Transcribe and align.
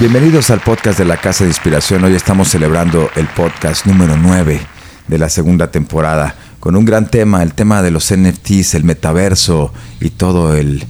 Bienvenidos 0.00 0.50
al 0.50 0.60
podcast 0.60 0.96
de 0.96 1.04
la 1.04 1.16
Casa 1.16 1.42
de 1.42 1.50
Inspiración. 1.50 2.04
Hoy 2.04 2.14
estamos 2.14 2.46
celebrando 2.46 3.10
el 3.16 3.26
podcast 3.26 3.84
número 3.84 4.16
9 4.16 4.60
de 5.08 5.18
la 5.18 5.28
segunda 5.28 5.72
temporada 5.72 6.36
con 6.60 6.76
un 6.76 6.84
gran 6.84 7.10
tema, 7.10 7.42
el 7.42 7.52
tema 7.52 7.82
de 7.82 7.90
los 7.90 8.14
NFTs, 8.14 8.74
el 8.74 8.84
metaverso 8.84 9.74
y 10.00 10.10
todo 10.10 10.54
el, 10.54 10.84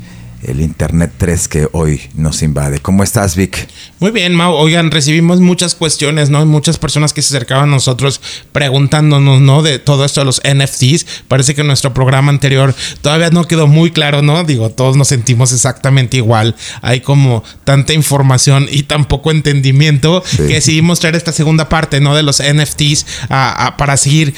el 0.48 0.60
Internet 0.60 1.12
3 1.18 1.48
que 1.48 1.68
hoy 1.72 2.00
nos 2.14 2.42
invade. 2.42 2.78
¿Cómo 2.78 3.02
estás, 3.02 3.36
Vic? 3.36 3.68
Muy 4.00 4.10
bien, 4.10 4.34
Mau. 4.34 4.54
Oigan, 4.54 4.90
recibimos 4.90 5.40
muchas 5.40 5.74
cuestiones, 5.74 6.30
¿no? 6.30 6.44
Muchas 6.46 6.78
personas 6.78 7.12
que 7.12 7.22
se 7.22 7.36
acercaban 7.36 7.68
a 7.68 7.72
nosotros 7.72 8.20
preguntándonos, 8.52 9.40
¿no? 9.40 9.62
De 9.62 9.78
todo 9.78 10.04
esto 10.04 10.20
de 10.20 10.24
los 10.24 10.40
NFTs. 10.44 11.06
Parece 11.28 11.54
que 11.54 11.64
nuestro 11.64 11.92
programa 11.92 12.30
anterior 12.30 12.74
todavía 13.02 13.30
no 13.30 13.46
quedó 13.46 13.66
muy 13.66 13.90
claro, 13.90 14.22
¿no? 14.22 14.44
Digo, 14.44 14.70
todos 14.70 14.96
nos 14.96 15.08
sentimos 15.08 15.52
exactamente 15.52 16.16
igual. 16.16 16.56
Hay 16.80 17.00
como 17.00 17.44
tanta 17.64 17.92
información 17.92 18.68
y 18.70 18.84
tan 18.84 19.04
poco 19.04 19.30
entendimiento 19.30 20.22
que 20.36 20.54
decidimos 20.54 21.00
traer 21.00 21.16
esta 21.16 21.32
segunda 21.32 21.68
parte, 21.68 22.00
¿no? 22.00 22.14
De 22.14 22.22
los 22.22 22.42
NFTs 22.42 23.06
para 23.28 23.96
seguir 23.96 24.34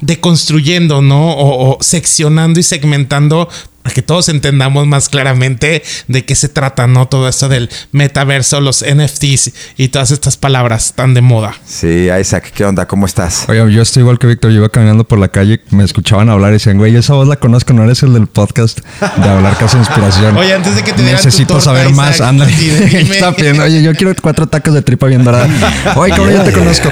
deconstruyendo, 0.00 1.02
¿no? 1.02 1.34
o 1.36 1.78
seccionando 1.80 2.60
y 2.60 2.62
segmentando 2.62 3.48
que 3.92 4.02
todos 4.02 4.28
entendamos 4.28 4.86
más 4.86 5.08
claramente 5.08 5.82
de 6.08 6.24
qué 6.24 6.34
se 6.34 6.48
trata, 6.48 6.86
¿no? 6.86 7.08
Todo 7.08 7.28
esto 7.28 7.48
del 7.48 7.70
metaverso, 7.92 8.60
los 8.60 8.84
NFTs 8.84 9.52
y 9.76 9.88
todas 9.88 10.10
estas 10.10 10.36
palabras 10.36 10.92
tan 10.94 11.14
de 11.14 11.20
moda. 11.20 11.54
Sí, 11.66 12.08
Isaac, 12.20 12.52
¿qué 12.54 12.64
onda? 12.64 12.86
¿Cómo 12.86 13.06
estás? 13.06 13.48
Oye, 13.48 13.72
yo 13.72 13.82
estoy 13.82 14.02
igual 14.02 14.18
que 14.18 14.26
Víctor. 14.26 14.50
Yo 14.50 14.58
iba 14.58 14.68
caminando 14.68 15.04
por 15.04 15.18
la 15.18 15.28
calle, 15.28 15.60
me 15.70 15.84
escuchaban 15.84 16.28
hablar 16.28 16.50
y 16.50 16.54
decían, 16.54 16.78
güey, 16.78 16.94
esa 16.96 17.14
voz 17.14 17.28
la 17.28 17.36
conozco, 17.36 17.72
no 17.72 17.84
eres 17.84 18.02
el 18.02 18.12
del 18.12 18.26
podcast 18.26 18.80
de 19.00 19.28
hablar 19.28 19.56
Casa 19.58 19.78
de 19.78 19.84
Inspiración. 19.84 20.36
Oye, 20.36 20.54
antes 20.54 20.74
de 20.74 20.82
que 20.82 20.92
te 20.92 21.02
Necesito 21.02 21.60
saber 21.60 21.90
más, 21.90 22.20
anda. 22.20 22.46
Está 22.50 23.30
bien. 23.32 23.60
Oye, 23.60 23.82
yo 23.82 23.94
quiero 23.94 24.14
cuatro 24.20 24.46
tacos 24.46 24.74
de 24.74 24.82
tripa 24.82 25.06
bien 25.06 25.24
dorada. 25.24 25.48
Oye, 25.96 26.14
¿cómo 26.16 26.30
yo 26.30 26.42
te 26.42 26.52
conozco? 26.52 26.90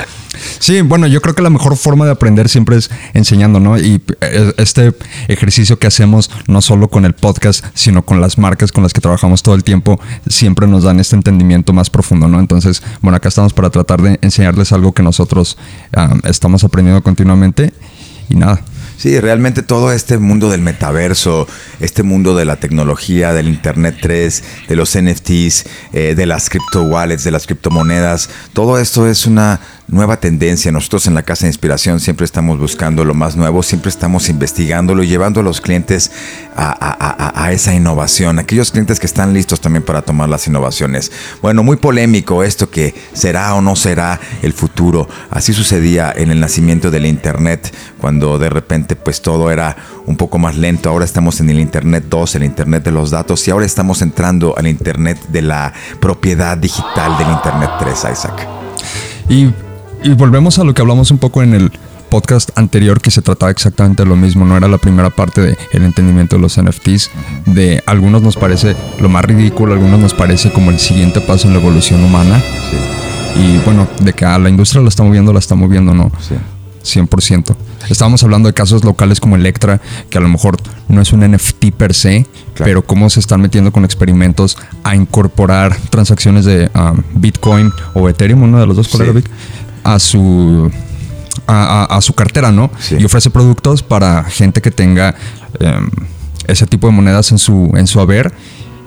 Sí, 0.58 0.80
bueno, 0.82 1.06
yo 1.06 1.20
creo 1.22 1.34
que 1.34 1.42
la 1.42 1.50
mejor 1.50 1.77
forma 1.77 2.04
de 2.04 2.12
aprender 2.12 2.48
siempre 2.48 2.77
es 2.77 2.90
enseñando, 3.12 3.60
¿no? 3.60 3.78
Y 3.78 4.02
eh, 4.20 4.52
este 4.56 4.94
ejercicio 5.28 5.78
que 5.78 5.86
hacemos, 5.86 6.30
no 6.46 6.62
solo 6.62 6.88
con 6.88 7.04
el 7.04 7.14
podcast, 7.14 7.64
sino 7.74 8.04
con 8.04 8.20
las 8.20 8.38
marcas 8.38 8.72
con 8.72 8.82
las 8.82 8.92
que 8.92 9.00
trabajamos 9.00 9.42
todo 9.42 9.54
el 9.54 9.64
tiempo, 9.64 10.00
siempre 10.28 10.66
nos 10.66 10.84
dan 10.84 11.00
este 11.00 11.16
entendimiento 11.16 11.72
más 11.72 11.91
profundo, 11.91 12.28
¿no? 12.28 12.41
Entonces, 12.41 12.82
bueno, 13.00 13.16
acá 13.16 13.28
estamos 13.28 13.52
para 13.52 13.70
tratar 13.70 14.02
de 14.02 14.18
enseñarles 14.22 14.72
algo 14.72 14.92
que 14.92 15.02
nosotros 15.02 15.56
estamos 16.24 16.64
aprendiendo 16.64 17.02
continuamente 17.02 17.72
y 18.28 18.36
nada. 18.36 18.60
Sí, 18.96 19.19
realmente 19.19 19.62
todo 19.62 19.92
este 19.92 20.19
mundo 20.19 20.50
del 20.50 20.62
metaverso, 20.62 21.48
este 21.80 22.02
mundo 22.02 22.34
de 22.36 22.44
la 22.44 22.56
tecnología, 22.56 23.32
del 23.32 23.48
Internet 23.48 23.96
3, 24.00 24.44
de 24.69 24.76
los 24.76 24.96
NFTs, 24.96 25.66
eh, 25.92 26.14
de 26.16 26.26
las 26.26 26.48
cripto 26.48 26.84
wallets, 26.84 27.24
de 27.24 27.32
las 27.32 27.46
criptomonedas, 27.46 28.30
todo 28.52 28.78
esto 28.78 29.08
es 29.08 29.26
una 29.26 29.60
nueva 29.88 30.18
tendencia. 30.18 30.72
Nosotros 30.72 31.06
en 31.06 31.14
la 31.14 31.22
Casa 31.22 31.42
de 31.42 31.50
Inspiración 31.50 32.00
siempre 32.00 32.24
estamos 32.24 32.58
buscando 32.58 33.04
lo 33.04 33.14
más 33.14 33.36
nuevo, 33.36 33.62
siempre 33.62 33.91
estamos 33.91 34.28
investigándolo 34.28 35.02
y 35.02 35.08
llevando 35.08 35.41
a 35.41 35.42
los 35.42 35.60
clientes 35.60 36.10
a, 36.56 37.50
esa 37.52 37.74
innovación, 37.74 38.38
aquellos 38.38 38.70
clientes 38.70 38.98
que 38.98 39.06
están 39.06 39.34
listos 39.34 39.60
también 39.60 39.82
para 39.82 40.02
tomar 40.02 40.28
las 40.28 40.46
innovaciones. 40.46 41.12
Bueno, 41.42 41.62
muy 41.62 41.76
polémico 41.76 42.42
esto 42.42 42.70
que 42.70 42.94
será 43.12 43.54
o 43.54 43.60
no 43.60 43.76
será 43.76 44.18
el 44.42 44.52
futuro. 44.52 45.08
Así 45.30 45.52
sucedía 45.52 46.12
en 46.16 46.30
el 46.30 46.41
nacimiento 46.41 46.91
del 46.91 47.06
Internet, 47.06 47.74
cuando 47.98 48.38
de 48.38 48.50
repente 48.50 48.97
pues 48.97 49.20
todo 49.20 49.50
era 49.50 49.76
un 50.06 50.16
poco 50.16 50.38
más 50.38 50.56
lento. 50.56 50.88
Ahora 50.88 51.04
estamos 51.04 51.41
en 51.41 51.50
el 51.50 51.60
Internet 51.60 52.04
2, 52.09 52.36
el 52.36 52.44
Internet 52.44 52.84
de 52.84 52.91
los 52.91 53.10
datos 53.10 53.47
y 53.47 53.50
ahora 53.50 53.66
estamos 53.66 54.03
entrando 54.03 54.54
al 54.56 54.66
Internet 54.66 55.19
de 55.28 55.42
la 55.42 55.72
propiedad 56.00 56.56
digital 56.56 57.19
del 57.19 57.28
Internet 57.28 57.70
3, 57.78 58.06
Isaac. 58.12 58.48
Y 59.28 59.53
y 60.04 60.12
volvemos 60.12 60.59
a 60.59 60.65
lo 60.65 60.75
que 60.75 60.82
hablamos 60.82 61.10
un 61.10 61.19
poco 61.19 61.42
en 61.42 61.54
el 61.54 61.72
podcast 62.10 62.50
anterior 62.56 63.00
que 63.00 63.10
se 63.10 63.22
trataba 63.22 63.50
exactamente 63.50 64.04
de 64.04 64.09
lo 64.09 64.16
mismo, 64.16 64.44
no 64.44 64.56
era 64.56 64.69
la 64.69 64.78
primera 64.78 65.10
parte 65.10 65.41
del 65.41 65.59
el 65.72 65.82
entendimiento 65.82 66.37
de 66.37 66.42
los 66.42 66.60
NFTs, 66.60 67.10
de 67.47 67.82
algunos 67.87 68.22
nos 68.22 68.37
parece 68.37 68.76
lo 69.00 69.09
más 69.09 69.25
ridículo, 69.25 69.72
algunos 69.72 69.98
nos 69.98 70.15
parece 70.15 70.53
como 70.53 70.70
el 70.70 70.78
siguiente 70.78 71.20
paso 71.22 71.48
en 71.48 71.54
la 71.54 71.60
evolución 71.60 72.04
humana. 72.04 72.41
Y 73.37 73.59
bueno, 73.65 73.88
de 74.00 74.12
que 74.12 74.25
a 74.25 74.38
la 74.38 74.48
industria 74.48 74.81
la 74.82 74.88
está 74.88 75.03
moviendo, 75.03 75.32
la 75.32 75.41
está 75.41 75.56
moviendo, 75.56 75.92
¿no? 75.92 76.12
Sí. 76.21 76.36
100%. 76.84 77.56
Estábamos 77.88 78.22
hablando 78.22 78.47
de 78.47 78.53
casos 78.53 78.84
locales 78.84 79.19
como 79.19 79.36
Electra, 79.36 79.81
que 80.10 80.19
a 80.19 80.21
lo 80.21 80.28
mejor 80.28 80.59
no 80.88 81.00
es 81.00 81.15
un 81.15 81.21
NFT 81.21 81.72
per 81.76 81.94
se, 81.94 82.26
pero 82.59 82.84
cómo 82.84 83.09
se 83.09 83.21
están 83.21 83.41
metiendo 83.41 83.72
con 83.72 83.86
experimentos 83.86 84.59
a 84.82 84.94
incorporar 84.94 85.75
transacciones 85.88 86.44
de 86.44 86.71
um, 86.75 87.03
Bitcoin 87.15 87.72
o 87.94 88.09
Ethereum, 88.09 88.42
uno 88.42 88.60
de 88.60 88.66
los 88.66 88.76
dos, 88.76 88.88
¿cuál 88.88 89.12
sí 89.15 89.25
a 89.84 89.99
su 89.99 90.71
a, 91.47 91.99
su 92.00 92.15
cartera, 92.15 92.50
¿no? 92.50 92.71
Y 92.91 93.05
ofrece 93.05 93.31
productos 93.31 93.83
para 93.83 94.25
gente 94.25 94.62
que 94.62 94.71
tenga 94.71 95.15
em, 95.61 95.91
ese 96.47 96.67
tipo 96.67 96.87
de 96.87 96.93
monedas 96.93 97.31
en 97.33 97.39
su, 97.39 97.71
en 97.75 97.87
su 97.87 98.00
haber 98.00 98.33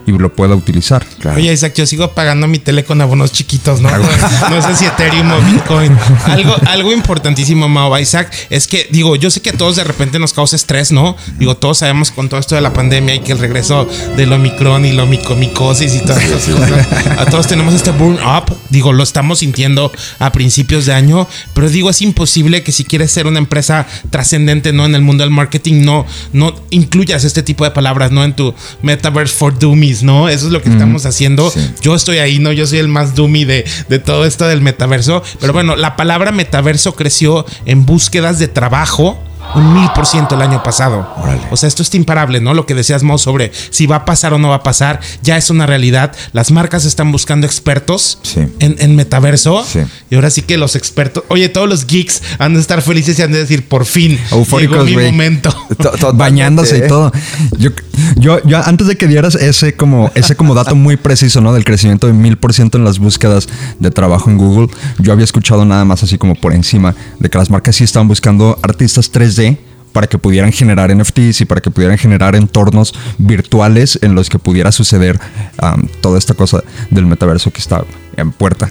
y 0.08 0.18
lo 0.18 0.34
pueda 0.34 0.56
utilizar. 0.56 1.06
Oye, 1.36 1.52
Isaac, 1.52 1.74
yo 1.76 1.86
sigo 1.86 2.14
pagando 2.14 2.48
mi 2.48 2.60
tele 2.60 2.86
con 2.86 3.02
abonos 3.02 3.34
chiquitos, 3.34 3.82
¿no? 3.82 3.90
no 4.50 4.62
sé 4.62 4.76
si 4.78 4.86
Ethereum 4.86 5.30
o 5.34 5.42
Bitcoin. 5.42 5.98
Algo, 6.26 6.56
algo 6.66 6.94
importantísimo, 6.94 7.68
Mao, 7.68 7.98
Isaac, 8.00 8.34
es 8.50 8.68
que, 8.68 8.88
digo, 8.90 9.18
yo 9.18 9.30
sé 9.30 9.42
que 9.42 9.50
a 9.50 9.54
todos 9.54 9.76
de 9.76 9.84
repente 9.84 10.18
nos 10.18 10.32
causa 10.32 10.56
estrés, 10.56 10.94
¿no? 10.94 11.18
Digo, 11.38 11.58
todos 11.58 11.80
sabemos 11.80 12.12
con 12.12 12.30
todo 12.30 12.40
esto 12.40 12.56
de 12.56 12.62
la 12.62 12.72
pandemia 12.72 13.16
y 13.16 13.20
que 13.20 13.34
el 13.34 13.40
regreso 13.40 13.88
del 14.16 14.32
Omicron 14.32 14.86
y 14.86 14.94
la 14.94 15.04
omicomicosis 15.04 15.96
y 15.96 16.00
todas 16.00 16.24
esas 16.24 16.46
cosas. 16.46 16.88
A 17.18 17.26
todos 17.26 17.48
tenemos 17.48 17.74
este 17.74 17.92
burn 17.92 18.18
up. 18.24 18.56
Digo, 18.70 18.94
lo 18.94 19.04
estamos 19.04 19.40
sintiendo 19.40 19.92
a 20.20 20.32
principios 20.32 20.86
de 20.86 20.94
año, 20.94 21.28
pero 21.54 21.70
digo, 21.70 21.90
es 21.90 22.02
imposible 22.02 22.64
que 22.64 22.72
si 22.72 22.86
quieres 22.86 23.12
ser 23.12 23.28
una 23.28 23.40
empresa 23.40 23.86
trascendente, 24.10 24.72
¿no? 24.72 24.86
En 24.86 24.96
el 24.96 25.02
mundo 25.02 25.24
del 25.24 25.32
marketing, 25.32 25.84
no, 25.84 26.06
no 26.32 26.56
incluyas 26.70 27.26
este 27.26 27.44
tipo 27.44 27.66
de 27.66 27.72
palabras, 27.72 28.12
¿no? 28.12 28.24
En 28.24 28.34
tu 28.36 28.54
Metaverse 28.82 29.36
for 29.36 29.58
Dummies 29.58 29.97
¿no? 30.04 30.30
Eso 30.30 30.48
es 30.48 30.52
lo 30.52 30.62
que 30.62 30.70
estamos 30.70 31.06
haciendo. 31.06 31.52
Yo 31.82 31.96
estoy 31.96 32.18
ahí, 32.18 32.40
¿no? 32.40 32.52
Yo 32.52 32.68
soy 32.68 32.80
el 32.80 32.88
más 32.88 33.16
dummy 33.16 33.46
de, 33.46 33.66
de 33.90 34.00
todo 34.00 34.26
esto 34.26 34.48
del 34.48 34.62
metaverso. 34.62 35.24
Pero 35.40 35.54
bueno, 35.54 35.76
la 35.76 35.96
palabra 35.96 36.32
metaverso 36.32 36.96
creció 36.96 37.46
en 37.66 37.86
búsquedas 37.86 38.40
de 38.40 38.48
trabajo 38.48 39.20
un 39.56 39.74
mil 39.74 39.90
por 39.96 40.06
ciento 40.06 40.36
el 40.36 40.42
año 40.42 40.62
pasado. 40.64 41.08
O 41.52 41.58
sea, 41.58 41.68
esto 41.68 41.82
es 41.82 41.94
imparable, 41.96 42.40
¿no? 42.42 42.54
Lo 42.54 42.66
que 42.66 42.76
decías, 42.76 43.04
Mo, 43.04 43.18
sobre 43.18 43.52
si 43.70 43.88
va 43.88 43.98
a 43.98 44.06
pasar 44.06 44.34
o 44.34 44.38
no 44.38 44.50
va 44.50 44.56
a 44.56 44.64
pasar, 44.64 45.00
ya 45.22 45.38
es 45.38 45.50
una 45.50 45.66
realidad. 45.66 46.16
Las 46.34 46.52
marcas 46.52 46.86
están 46.86 47.12
buscando 47.12 47.48
expertos 47.48 48.20
en, 48.60 48.96
metaverso. 48.96 49.66
Y 50.10 50.16
ahora 50.16 50.30
sí 50.30 50.42
que 50.42 50.58
los 50.58 50.76
expertos, 50.76 51.24
oye, 51.30 51.50
todos 51.50 51.70
los 51.70 51.86
geeks 51.88 52.22
han 52.40 52.54
de 52.54 52.60
estar 52.60 52.82
felices 52.82 53.18
y 53.20 53.22
han 53.22 53.32
de 53.32 53.40
decir, 53.40 53.68
por 53.68 53.86
fin, 53.86 54.20
llegó 54.60 54.84
mi 54.84 54.96
momento. 54.96 55.54
Bañándose 56.14 56.78
y 56.78 56.88
todo. 56.88 57.12
Yo, 57.58 57.72
yo, 58.18 58.44
yo, 58.44 58.58
antes 58.64 58.88
de 58.88 58.98
que 58.98 59.08
dieras 59.08 59.36
ese 59.36 59.76
como, 59.76 60.12
ese 60.16 60.36
como 60.36 60.54
dato 60.54 60.76
muy 60.76 60.98
preciso, 60.98 61.42
¿no? 61.42 61.54
Del 61.54 61.64
crecimiento 61.64 62.08
de 62.08 62.14
mil 62.14 62.38
por 62.38 62.54
ciento 62.54 62.78
en 62.78 62.84
las 62.84 63.00
búsquedas 63.00 63.48
de 63.80 63.92
trabajo 63.92 64.30
en 64.30 64.38
Google, 64.38 64.70
yo 65.00 65.12
había 65.12 65.24
escuchado 65.26 65.66
nada 65.66 65.86
más 65.86 66.04
así 66.04 66.18
como 66.18 66.36
por 66.36 66.54
encima 66.54 66.96
de 67.20 67.30
que 67.30 67.38
las 67.38 67.50
marcas 67.50 67.76
sí 67.76 67.84
estaban 67.84 68.08
buscando 68.08 68.60
artistas 68.62 69.10
3 69.38 69.58
para 69.92 70.08
que 70.08 70.18
pudieran 70.18 70.52
generar 70.52 70.96
NFTs 70.96 71.42
y 71.42 71.46
para 71.46 71.62
que 71.62 71.72
pudieran 71.72 71.98
generar 71.98 72.36
entornos 72.36 72.94
virtuales 73.18 73.98
en 74.02 74.14
los 74.14 74.30
que 74.30 74.38
pudiera 74.38 74.72
suceder 74.72 75.20
toda 76.02 76.20
esta 76.20 76.36
cosa 76.36 76.64
del 76.92 77.08
metaverso 77.08 77.52
que 77.52 77.60
está 77.60 77.84
en 78.16 78.32
puerta. 78.32 78.70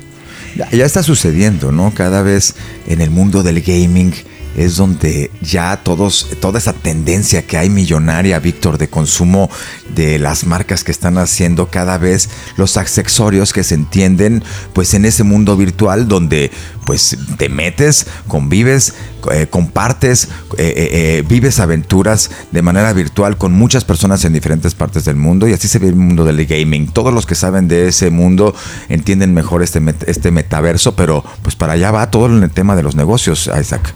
Ya, 0.73 0.87
está 0.87 1.03
sucediendo, 1.03 1.73
¿no? 1.73 1.93
Cada 1.93 2.23
vez 2.23 2.55
en 2.87 3.01
el 3.01 3.11
mundo 3.11 3.43
del 3.43 3.61
gaming 3.61 4.15
es 4.57 4.77
donde 4.77 5.31
ya 5.43 5.77
todos, 5.83 6.29
toda 6.41 6.59
esa 6.59 6.73
tendencia 6.73 7.43
que 7.43 7.59
hay 7.59 7.71
millonaria, 7.71 8.39
Víctor, 8.39 8.79
de 8.79 8.89
consumo 8.89 9.51
de 9.97 10.19
las 10.19 10.47
marcas 10.47 10.85
que 10.85 10.93
están 10.93 11.19
haciendo 11.19 11.69
cada 11.69 11.99
vez 11.99 12.29
los 12.57 12.77
accesorios 12.77 13.53
que 13.53 13.65
se 13.65 13.75
entienden 13.75 14.45
pues 14.75 14.95
en 14.95 15.07
ese 15.07 15.25
mundo 15.25 15.57
virtual 15.57 16.07
donde 16.07 16.53
pues 16.85 17.17
te 17.39 17.49
metes, 17.49 18.07
convives, 18.29 18.95
eh, 19.33 19.49
compartes, 19.49 20.29
eh, 20.57 21.19
eh, 21.19 21.25
vives 21.27 21.59
aventuras 21.59 22.31
de 22.53 22.63
manera 22.63 22.93
virtual 22.93 23.37
con 23.39 23.53
muchas 23.53 23.85
personas 23.85 24.25
en 24.25 24.33
diferentes 24.33 24.75
partes 24.75 25.05
del 25.05 25.17
mundo 25.17 25.49
y 25.49 25.53
así 25.53 25.67
se 25.67 25.81
ve 25.81 25.89
el 25.89 25.97
mundo 25.97 26.25
del 26.25 26.45
gaming. 26.47 26.89
Todos 26.89 27.13
los 27.13 27.27
que 27.27 27.35
saben 27.35 27.67
de 27.67 27.89
ese 27.89 28.11
mundo 28.11 28.55
entienden 28.89 29.35
mejor 29.35 29.63
este, 29.63 29.83
este 30.07 30.31
metaverso, 30.31 30.95
pero 30.95 31.25
pues 31.43 31.57
para 31.57 31.73
allá 31.73 31.91
va 31.91 32.11
todo 32.11 32.27
el 32.27 32.51
tema 32.51 32.77
de 32.77 32.83
los 32.83 32.95
negocios, 32.95 33.51
Isaac. 33.59 33.95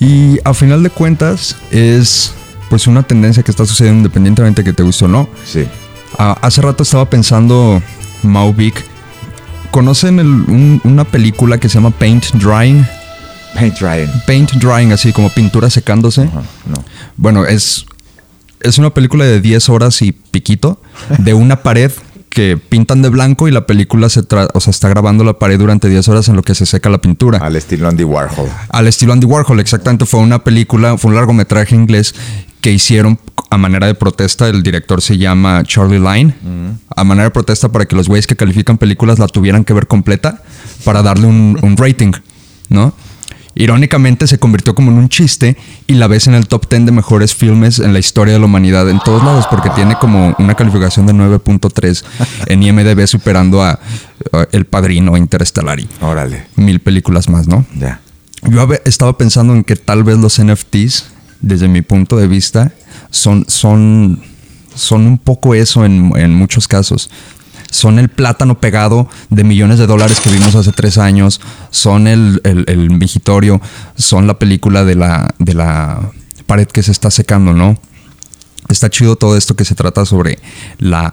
Y 0.00 0.38
a 0.44 0.54
final 0.54 0.82
de 0.82 0.90
cuentas 0.90 1.56
es 1.70 2.32
pues 2.74 2.88
una 2.88 3.04
tendencia 3.04 3.44
que 3.44 3.52
está 3.52 3.64
sucediendo 3.64 3.98
independientemente 3.98 4.62
de 4.62 4.68
que 4.68 4.72
te 4.72 4.82
guste 4.82 5.04
o 5.04 5.08
no. 5.08 5.28
Sí. 5.46 5.64
Ah, 6.18 6.36
hace 6.42 6.60
rato 6.60 6.82
estaba 6.82 7.08
pensando, 7.08 7.80
Mauvik, 8.24 8.74
¿conocen 9.70 10.80
una 10.82 11.04
película 11.04 11.58
que 11.58 11.68
se 11.68 11.76
llama 11.76 11.92
Paint 11.92 12.32
Drying? 12.32 12.84
Paint 13.54 13.78
Drying. 13.78 14.08
Paint 14.26 14.52
Drying, 14.54 14.90
así 14.90 15.12
como 15.12 15.28
pintura 15.30 15.70
secándose. 15.70 16.24
no. 16.24 16.84
Bueno, 17.16 17.46
es, 17.46 17.86
es 18.58 18.76
una 18.78 18.90
película 18.90 19.24
de 19.24 19.40
10 19.40 19.68
horas 19.68 20.02
y 20.02 20.10
piquito 20.10 20.82
de 21.18 21.32
una 21.32 21.62
pared 21.62 21.92
que 22.34 22.58
pintan 22.58 23.00
de 23.00 23.08
blanco 23.08 23.48
y 23.48 23.52
la 23.52 23.64
película 23.66 24.08
se 24.08 24.22
tra- 24.22 24.50
o 24.52 24.60
sea, 24.60 24.72
está 24.72 24.88
grabando 24.88 25.24
la 25.24 25.38
pared 25.38 25.58
durante 25.58 25.88
10 25.88 26.08
horas 26.08 26.28
en 26.28 26.36
lo 26.36 26.42
que 26.42 26.54
se 26.54 26.66
seca 26.66 26.90
la 26.90 26.98
pintura. 26.98 27.38
Al 27.38 27.56
estilo 27.56 27.88
Andy 27.88 28.04
Warhol. 28.04 28.48
Al 28.68 28.86
estilo 28.88 29.12
Andy 29.12 29.24
Warhol, 29.26 29.60
exactamente. 29.60 30.04
Fue 30.04 30.20
una 30.20 30.42
película, 30.44 30.98
fue 30.98 31.10
un 31.10 31.14
largometraje 31.14 31.74
inglés 31.74 32.14
que 32.60 32.72
hicieron 32.72 33.18
a 33.50 33.56
manera 33.56 33.86
de 33.86 33.94
protesta. 33.94 34.48
El 34.48 34.62
director 34.62 35.00
se 35.00 35.16
llama 35.16 35.62
Charlie 35.64 36.00
Line. 36.00 36.34
A 36.96 37.04
manera 37.04 37.24
de 37.24 37.30
protesta 37.30 37.70
para 37.70 37.86
que 37.86 37.94
los 37.94 38.08
güeyes 38.08 38.26
que 38.26 38.34
califican 38.36 38.78
películas 38.78 39.18
la 39.18 39.28
tuvieran 39.28 39.64
que 39.64 39.72
ver 39.72 39.86
completa 39.86 40.42
para 40.84 41.02
darle 41.02 41.26
un, 41.26 41.58
un 41.62 41.76
rating, 41.76 42.12
¿no? 42.68 42.94
Irónicamente 43.54 44.26
se 44.26 44.38
convirtió 44.38 44.74
como 44.74 44.90
en 44.90 44.98
un 44.98 45.08
chiste 45.08 45.56
y 45.86 45.94
la 45.94 46.06
ves 46.06 46.26
en 46.26 46.34
el 46.34 46.48
top 46.48 46.68
10 46.68 46.86
de 46.86 46.92
mejores 46.92 47.34
filmes 47.34 47.78
en 47.78 47.92
la 47.92 47.98
historia 47.98 48.34
de 48.34 48.40
la 48.40 48.46
humanidad 48.46 48.88
en 48.90 48.98
todos 49.00 49.22
lados 49.22 49.46
porque 49.48 49.70
tiene 49.70 49.94
como 50.00 50.34
una 50.38 50.54
calificación 50.54 51.06
de 51.06 51.12
9.3 51.14 52.04
en 52.46 52.62
IMDB 52.62 53.06
superando 53.06 53.62
a, 53.62 53.78
a 54.32 54.46
El 54.52 54.64
Padrino, 54.64 55.16
Interstellar 55.16 55.78
y 55.78 55.88
Órale. 56.00 56.46
mil 56.56 56.80
películas 56.80 57.28
más, 57.28 57.46
¿no? 57.46 57.64
Ya. 57.78 58.00
Yo 58.42 58.68
estaba 58.84 59.16
pensando 59.16 59.54
en 59.54 59.64
que 59.64 59.76
tal 59.76 60.04
vez 60.04 60.18
los 60.18 60.42
NFTs, 60.42 61.06
desde 61.40 61.68
mi 61.68 61.82
punto 61.82 62.16
de 62.16 62.26
vista, 62.26 62.72
son, 63.10 63.44
son, 63.48 64.20
son 64.74 65.06
un 65.06 65.18
poco 65.18 65.54
eso 65.54 65.84
en, 65.84 66.12
en 66.16 66.34
muchos 66.34 66.68
casos. 66.68 67.08
Son 67.74 67.98
el 67.98 68.08
plátano 68.08 68.60
pegado 68.60 69.08
de 69.30 69.42
millones 69.42 69.80
de 69.80 69.88
dólares 69.88 70.20
que 70.20 70.30
vimos 70.30 70.54
hace 70.54 70.70
tres 70.70 70.96
años. 70.96 71.40
Son 71.72 72.06
el, 72.06 72.40
el, 72.44 72.64
el 72.68 72.88
vigitorio. 72.98 73.60
Son 73.96 74.28
la 74.28 74.38
película 74.38 74.84
de 74.84 74.94
la, 74.94 75.34
de 75.40 75.54
la 75.54 76.12
pared 76.46 76.68
que 76.68 76.84
se 76.84 76.92
está 76.92 77.10
secando, 77.10 77.52
¿no? 77.52 77.76
Está 78.68 78.90
chido 78.90 79.16
todo 79.16 79.36
esto 79.36 79.56
que 79.56 79.64
se 79.64 79.74
trata 79.74 80.04
sobre 80.06 80.38
la 80.78 81.10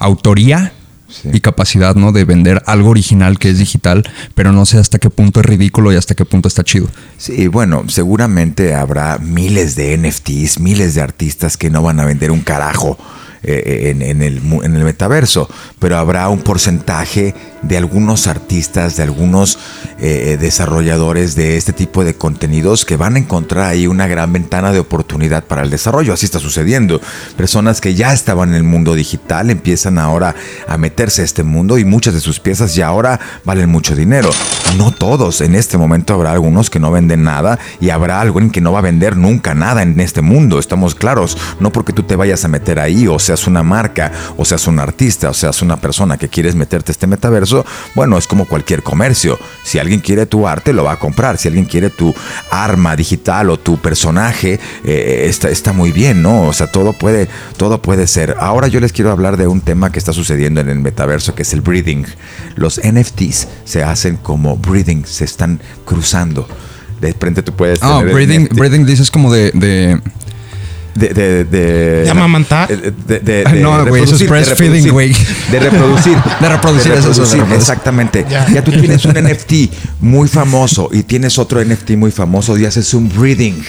autoría 0.00 0.72
Sí. 1.06 1.28
y 1.32 1.40
capacidad, 1.40 1.94
¿no? 1.94 2.10
De 2.10 2.24
vender 2.24 2.60
algo 2.66 2.88
original 2.88 3.38
que 3.38 3.50
es 3.50 3.58
digital, 3.58 4.02
pero 4.34 4.50
no 4.50 4.66
sé 4.66 4.78
hasta 4.78 4.98
qué 4.98 5.10
punto 5.10 5.38
es 5.40 5.46
ridículo 5.46 5.92
y 5.92 5.96
hasta 5.96 6.16
qué 6.16 6.24
punto 6.24 6.48
está 6.48 6.64
chido. 6.64 6.88
Sí, 7.18 7.46
bueno, 7.46 7.84
seguramente 7.88 8.74
habrá 8.74 9.18
miles 9.18 9.76
de 9.76 9.96
NFTs, 9.96 10.58
miles 10.58 10.94
de 10.94 11.02
artistas 11.02 11.56
que 11.56 11.70
no 11.70 11.82
van 11.82 12.00
a 12.00 12.04
vender 12.04 12.32
un 12.32 12.40
carajo 12.40 12.98
eh, 13.44 13.90
en, 13.90 14.22
el, 14.22 14.38
en 14.62 14.74
el 14.74 14.84
metaverso, 14.84 15.48
pero 15.78 15.96
habrá 15.98 16.28
un 16.28 16.40
porcentaje 16.40 17.34
de 17.62 17.76
algunos 17.76 18.26
artistas, 18.26 18.96
de 18.96 19.02
algunos 19.02 19.58
eh, 19.98 20.36
desarrolladores 20.40 21.34
de 21.34 21.56
este 21.56 21.72
tipo 21.72 22.04
de 22.04 22.14
contenidos 22.14 22.84
que 22.84 22.96
van 22.96 23.16
a 23.16 23.18
encontrar 23.18 23.66
ahí 23.66 23.86
una 23.86 24.06
gran 24.06 24.32
ventana 24.32 24.72
de 24.72 24.78
oportunidad 24.78 25.44
para 25.44 25.62
el 25.62 25.70
desarrollo. 25.70 26.12
Así 26.12 26.26
está 26.26 26.38
sucediendo. 26.38 27.00
Personas 27.36 27.80
que 27.80 27.94
ya 27.94 28.12
estaban 28.12 28.50
en 28.50 28.56
el 28.56 28.62
mundo 28.64 28.94
digital 28.94 29.50
empiezan 29.50 29.98
ahora 29.98 30.34
a 30.68 30.76
meterse 30.76 31.22
a 31.22 31.24
este 31.24 31.42
mundo 31.42 31.78
y 31.78 31.84
muchas 31.84 32.14
de 32.14 32.20
sus 32.20 32.40
piezas 32.40 32.74
ya 32.74 32.88
ahora 32.88 33.20
valen 33.44 33.70
mucho 33.70 33.96
dinero. 33.96 34.30
No 34.76 34.92
todos. 34.92 35.40
En 35.40 35.54
este 35.54 35.78
momento 35.78 36.14
habrá 36.14 36.32
algunos 36.32 36.70
que 36.70 36.80
no 36.80 36.90
venden 36.90 37.22
nada 37.22 37.58
y 37.80 37.90
habrá 37.90 38.20
alguien 38.20 38.50
que 38.50 38.60
no 38.60 38.72
va 38.72 38.80
a 38.80 38.82
vender 38.82 39.16
nunca 39.16 39.54
nada 39.54 39.82
en 39.82 39.98
este 40.00 40.20
mundo. 40.20 40.58
Estamos 40.58 40.94
claros. 40.94 41.36
No 41.60 41.72
porque 41.72 41.92
tú 41.92 42.02
te 42.02 42.16
vayas 42.16 42.44
a 42.44 42.48
meter 42.48 42.78
ahí 42.78 43.06
o 43.06 43.18
seas 43.34 43.46
una 43.48 43.62
marca 43.62 44.12
o 44.36 44.44
seas 44.44 44.66
un 44.68 44.78
artista 44.78 45.28
o 45.30 45.34
seas 45.34 45.60
una 45.62 45.76
persona 45.76 46.16
que 46.16 46.28
quieres 46.28 46.54
meterte 46.54 46.90
a 46.90 46.92
este 46.92 47.06
metaverso. 47.06 47.64
Bueno, 47.94 48.16
es 48.16 48.26
como 48.26 48.44
cualquier 48.46 48.82
comercio. 48.82 49.38
Si 49.64 49.78
alguien 49.78 50.00
quiere 50.00 50.26
tu 50.26 50.46
arte, 50.46 50.72
lo 50.72 50.84
va 50.84 50.92
a 50.92 50.98
comprar. 50.98 51.36
Si 51.38 51.48
alguien 51.48 51.64
quiere 51.64 51.90
tu 51.90 52.14
arma 52.50 52.94
digital 52.96 53.50
o 53.50 53.58
tu 53.58 53.78
personaje, 53.78 54.60
eh, 54.84 55.26
está, 55.28 55.48
está 55.50 55.72
muy 55.72 55.90
bien, 55.90 56.22
¿no? 56.22 56.42
O 56.46 56.52
sea, 56.52 56.68
todo 56.70 56.92
puede, 56.92 57.28
todo 57.56 57.82
puede 57.82 58.06
ser. 58.06 58.36
Ahora 58.38 58.68
yo 58.68 58.78
les 58.80 58.92
quiero 58.92 59.10
hablar 59.10 59.36
de 59.36 59.46
un 59.48 59.60
tema 59.60 59.90
que 59.90 59.98
está 59.98 60.12
sucediendo 60.12 60.60
en 60.60 60.68
el 60.68 60.78
metaverso, 60.78 61.34
que 61.34 61.42
es 61.42 61.52
el 61.52 61.60
breeding. 61.60 62.06
Los 62.54 62.80
NFTs 62.84 63.48
se 63.64 63.82
hacen 63.82 64.16
como 64.16 64.56
breeding, 64.56 65.04
se 65.06 65.24
están 65.24 65.60
cruzando. 65.84 66.46
De 67.00 67.12
frente 67.12 67.42
tú 67.42 67.52
puedes 67.52 67.82
Ah, 67.82 68.00
el 68.02 68.12
breathing, 68.12 68.48
breathing 68.52 68.86
dices 68.86 69.10
como 69.10 69.32
de, 69.32 69.50
de- 69.52 70.00
De, 70.94 71.08
de, 71.08 71.44
de, 71.44 72.02
¿De 72.04 72.10
amamantar? 72.10 72.68
De, 72.68 72.92
de- 72.92 73.18
de- 73.20 73.60
No, 73.60 73.84
de 73.84 73.90
güey, 73.90 74.02
eso 74.04 74.14
es 74.14 74.28
breastfeeding, 74.28 74.84
reproducir, 74.84 74.92
güey. 74.92 75.16
De 75.50 75.60
reproducir. 75.60 76.16
De 76.40 76.48
reproducir, 76.48 76.92
eso 76.92 77.10
es. 77.22 77.34
Exactamente. 77.52 78.24
Ya. 78.28 78.46
Ya. 78.48 78.62
tú 78.62 78.70
tienes 78.70 79.04
un 79.04 79.12
NFT 79.14 79.52
muy 80.00 80.28
famoso 80.28 80.88
y 80.92 81.02
tienes 81.02 81.38
otro 81.38 81.62
NFT 81.64 81.90
muy 81.92 82.10
famoso 82.10 82.56
y 82.58 82.64
haces 82.64 82.94
un 82.94 83.08
breeding. 83.08 83.62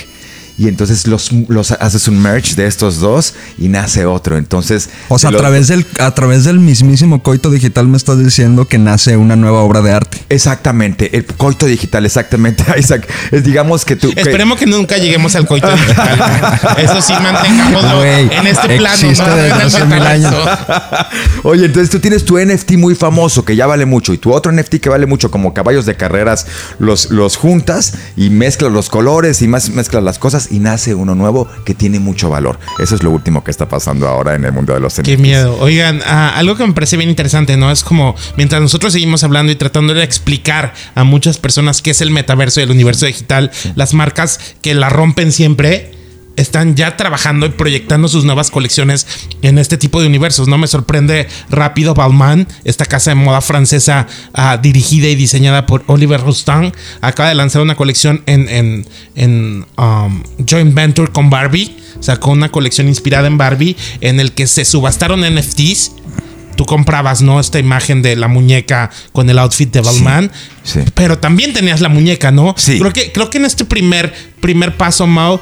Y 0.57 0.67
entonces 0.69 1.05
los, 1.07 1.31
los 1.49 1.71
haces 1.71 2.07
un 2.07 2.21
merge 2.21 2.55
de 2.55 2.65
estos 2.67 2.99
dos 2.99 3.33
y 3.57 3.67
nace 3.67 4.05
otro. 4.05 4.37
Entonces. 4.37 4.89
O 5.09 5.19
sea, 5.19 5.29
a 5.29 5.31
lo- 5.31 5.39
través, 5.39 5.67
del, 5.67 5.85
a 5.99 6.11
través 6.15 6.45
del 6.45 6.59
mismísimo 6.59 7.21
coito 7.21 7.49
digital 7.49 7.87
me 7.87 7.97
estás 7.97 8.17
diciendo 8.23 8.67
que 8.67 8.77
nace 8.77 9.17
una 9.17 9.35
nueva 9.35 9.61
obra 9.61 9.81
de 9.81 9.91
arte. 9.91 10.17
Exactamente, 10.29 11.17
el 11.17 11.25
coito 11.25 11.65
digital, 11.65 12.05
exactamente, 12.05 12.63
Isaac. 12.77 13.07
Es, 13.31 13.43
digamos 13.43 13.83
que 13.85 13.95
tú. 13.95 14.11
Esperemos 14.15 14.57
que 14.57 14.65
nunca 14.65 14.97
lleguemos 14.97 15.35
al 15.35 15.45
coito 15.45 15.69
digital. 15.71 16.19
Eso 16.77 17.01
sí, 17.01 17.13
mantengámoslo 17.21 17.97
Güey, 17.97 18.29
en 18.33 18.47
este 18.47 18.77
plano. 18.77 19.01
¿no? 19.01 19.35
desde 19.35 19.51
hace 19.63 19.85
mil 19.85 20.01
años. 20.01 20.33
Oye, 21.43 21.65
entonces 21.65 21.89
tú 21.89 21.99
tienes 21.99 22.25
tu 22.25 22.37
NFT 22.39 22.73
muy 22.73 22.95
famoso 22.95 23.43
que 23.45 23.55
ya 23.55 23.67
vale 23.67 23.85
mucho 23.85 24.13
y 24.13 24.17
tu 24.17 24.33
otro 24.33 24.51
NFT 24.51 24.75
que 24.75 24.89
vale 24.89 25.05
mucho 25.05 25.31
como 25.31 25.53
caballos 25.53 25.85
de 25.85 25.95
carreras, 25.95 26.47
los, 26.79 27.11
los 27.11 27.35
juntas 27.37 27.93
y 28.15 28.29
mezclas 28.29 28.71
los 28.71 28.89
colores 28.89 29.41
y 29.41 29.47
más 29.47 29.69
mezclas 29.69 30.03
las 30.03 30.19
cosas 30.19 30.44
y 30.51 30.59
nace 30.59 30.95
uno 30.95 31.15
nuevo 31.15 31.47
que 31.65 31.73
tiene 31.73 31.99
mucho 31.99 32.29
valor. 32.29 32.59
Eso 32.79 32.95
es 32.95 33.03
lo 33.03 33.11
último 33.11 33.43
que 33.43 33.51
está 33.51 33.67
pasando 33.67 34.07
ahora 34.07 34.35
en 34.35 34.45
el 34.45 34.51
mundo 34.51 34.73
de 34.73 34.79
los 34.79 34.93
NFTs. 34.93 35.05
Qué 35.05 35.17
miedo. 35.17 35.57
Oigan, 35.59 36.01
ah, 36.05 36.33
algo 36.35 36.55
que 36.55 36.65
me 36.65 36.73
parece 36.73 36.97
bien 36.97 37.09
interesante, 37.09 37.57
¿no? 37.57 37.71
Es 37.71 37.83
como 37.83 38.15
mientras 38.37 38.61
nosotros 38.61 38.93
seguimos 38.93 39.23
hablando 39.23 39.51
y 39.51 39.55
tratando 39.55 39.93
de 39.93 40.03
explicar 40.03 40.73
a 40.93 41.03
muchas 41.03 41.37
personas 41.37 41.81
qué 41.81 41.91
es 41.91 42.01
el 42.01 42.11
metaverso 42.11 42.59
y 42.59 42.63
el 42.63 42.71
universo 42.71 43.05
digital, 43.05 43.51
las 43.75 43.93
marcas 43.93 44.39
que 44.61 44.73
la 44.73 44.89
rompen 44.89 45.31
siempre 45.31 45.94
están 46.35 46.75
ya 46.75 46.97
trabajando 46.97 47.45
y 47.45 47.49
proyectando 47.49 48.07
sus 48.07 48.25
nuevas 48.25 48.51
colecciones 48.51 49.07
en 49.41 49.57
este 49.57 49.77
tipo 49.77 50.01
de 50.01 50.07
universos. 50.07 50.47
No 50.47 50.57
me 50.57 50.67
sorprende 50.67 51.27
rápido 51.49 51.93
Balmain, 51.93 52.47
esta 52.63 52.85
casa 52.85 53.11
de 53.11 53.15
moda 53.15 53.41
francesa 53.41 54.07
ah, 54.33 54.57
dirigida 54.57 55.07
y 55.07 55.15
diseñada 55.15 55.65
por 55.65 55.83
Oliver 55.87 56.21
Rostand, 56.21 56.73
acaba 57.01 57.29
de 57.29 57.35
lanzar 57.35 57.61
una 57.61 57.75
colección 57.75 58.23
en, 58.25 58.49
en, 58.49 58.87
en 59.15 59.65
um, 59.77 60.23
joint 60.47 60.73
venture 60.73 61.11
con 61.11 61.29
Barbie. 61.29 61.77
Sacó 61.99 62.31
una 62.31 62.51
colección 62.51 62.87
inspirada 62.87 63.27
en 63.27 63.37
Barbie 63.37 63.77
en 64.01 64.19
el 64.19 64.33
que 64.33 64.47
se 64.47 64.65
subastaron 64.65 65.21
NFTs. 65.21 65.93
Tú 66.55 66.65
comprabas, 66.65 67.21
¿no? 67.21 67.39
Esta 67.39 67.59
imagen 67.59 68.01
de 68.01 68.15
la 68.15 68.27
muñeca 68.27 68.89
con 69.11 69.29
el 69.29 69.39
outfit 69.39 69.71
de 69.71 69.81
Balmain. 69.81 70.31
sí. 70.63 70.79
Pero 70.93 71.17
también 71.17 71.53
tenías 71.53 71.81
la 71.81 71.89
muñeca, 71.89 72.31
¿no? 72.31 72.53
Sí. 72.57 72.79
Creo 72.79 72.93
que, 72.93 73.11
creo 73.11 73.29
que 73.29 73.39
en 73.39 73.45
este 73.45 73.65
primer, 73.65 74.13
primer 74.39 74.77
paso, 74.77 75.05
Mao, 75.05 75.41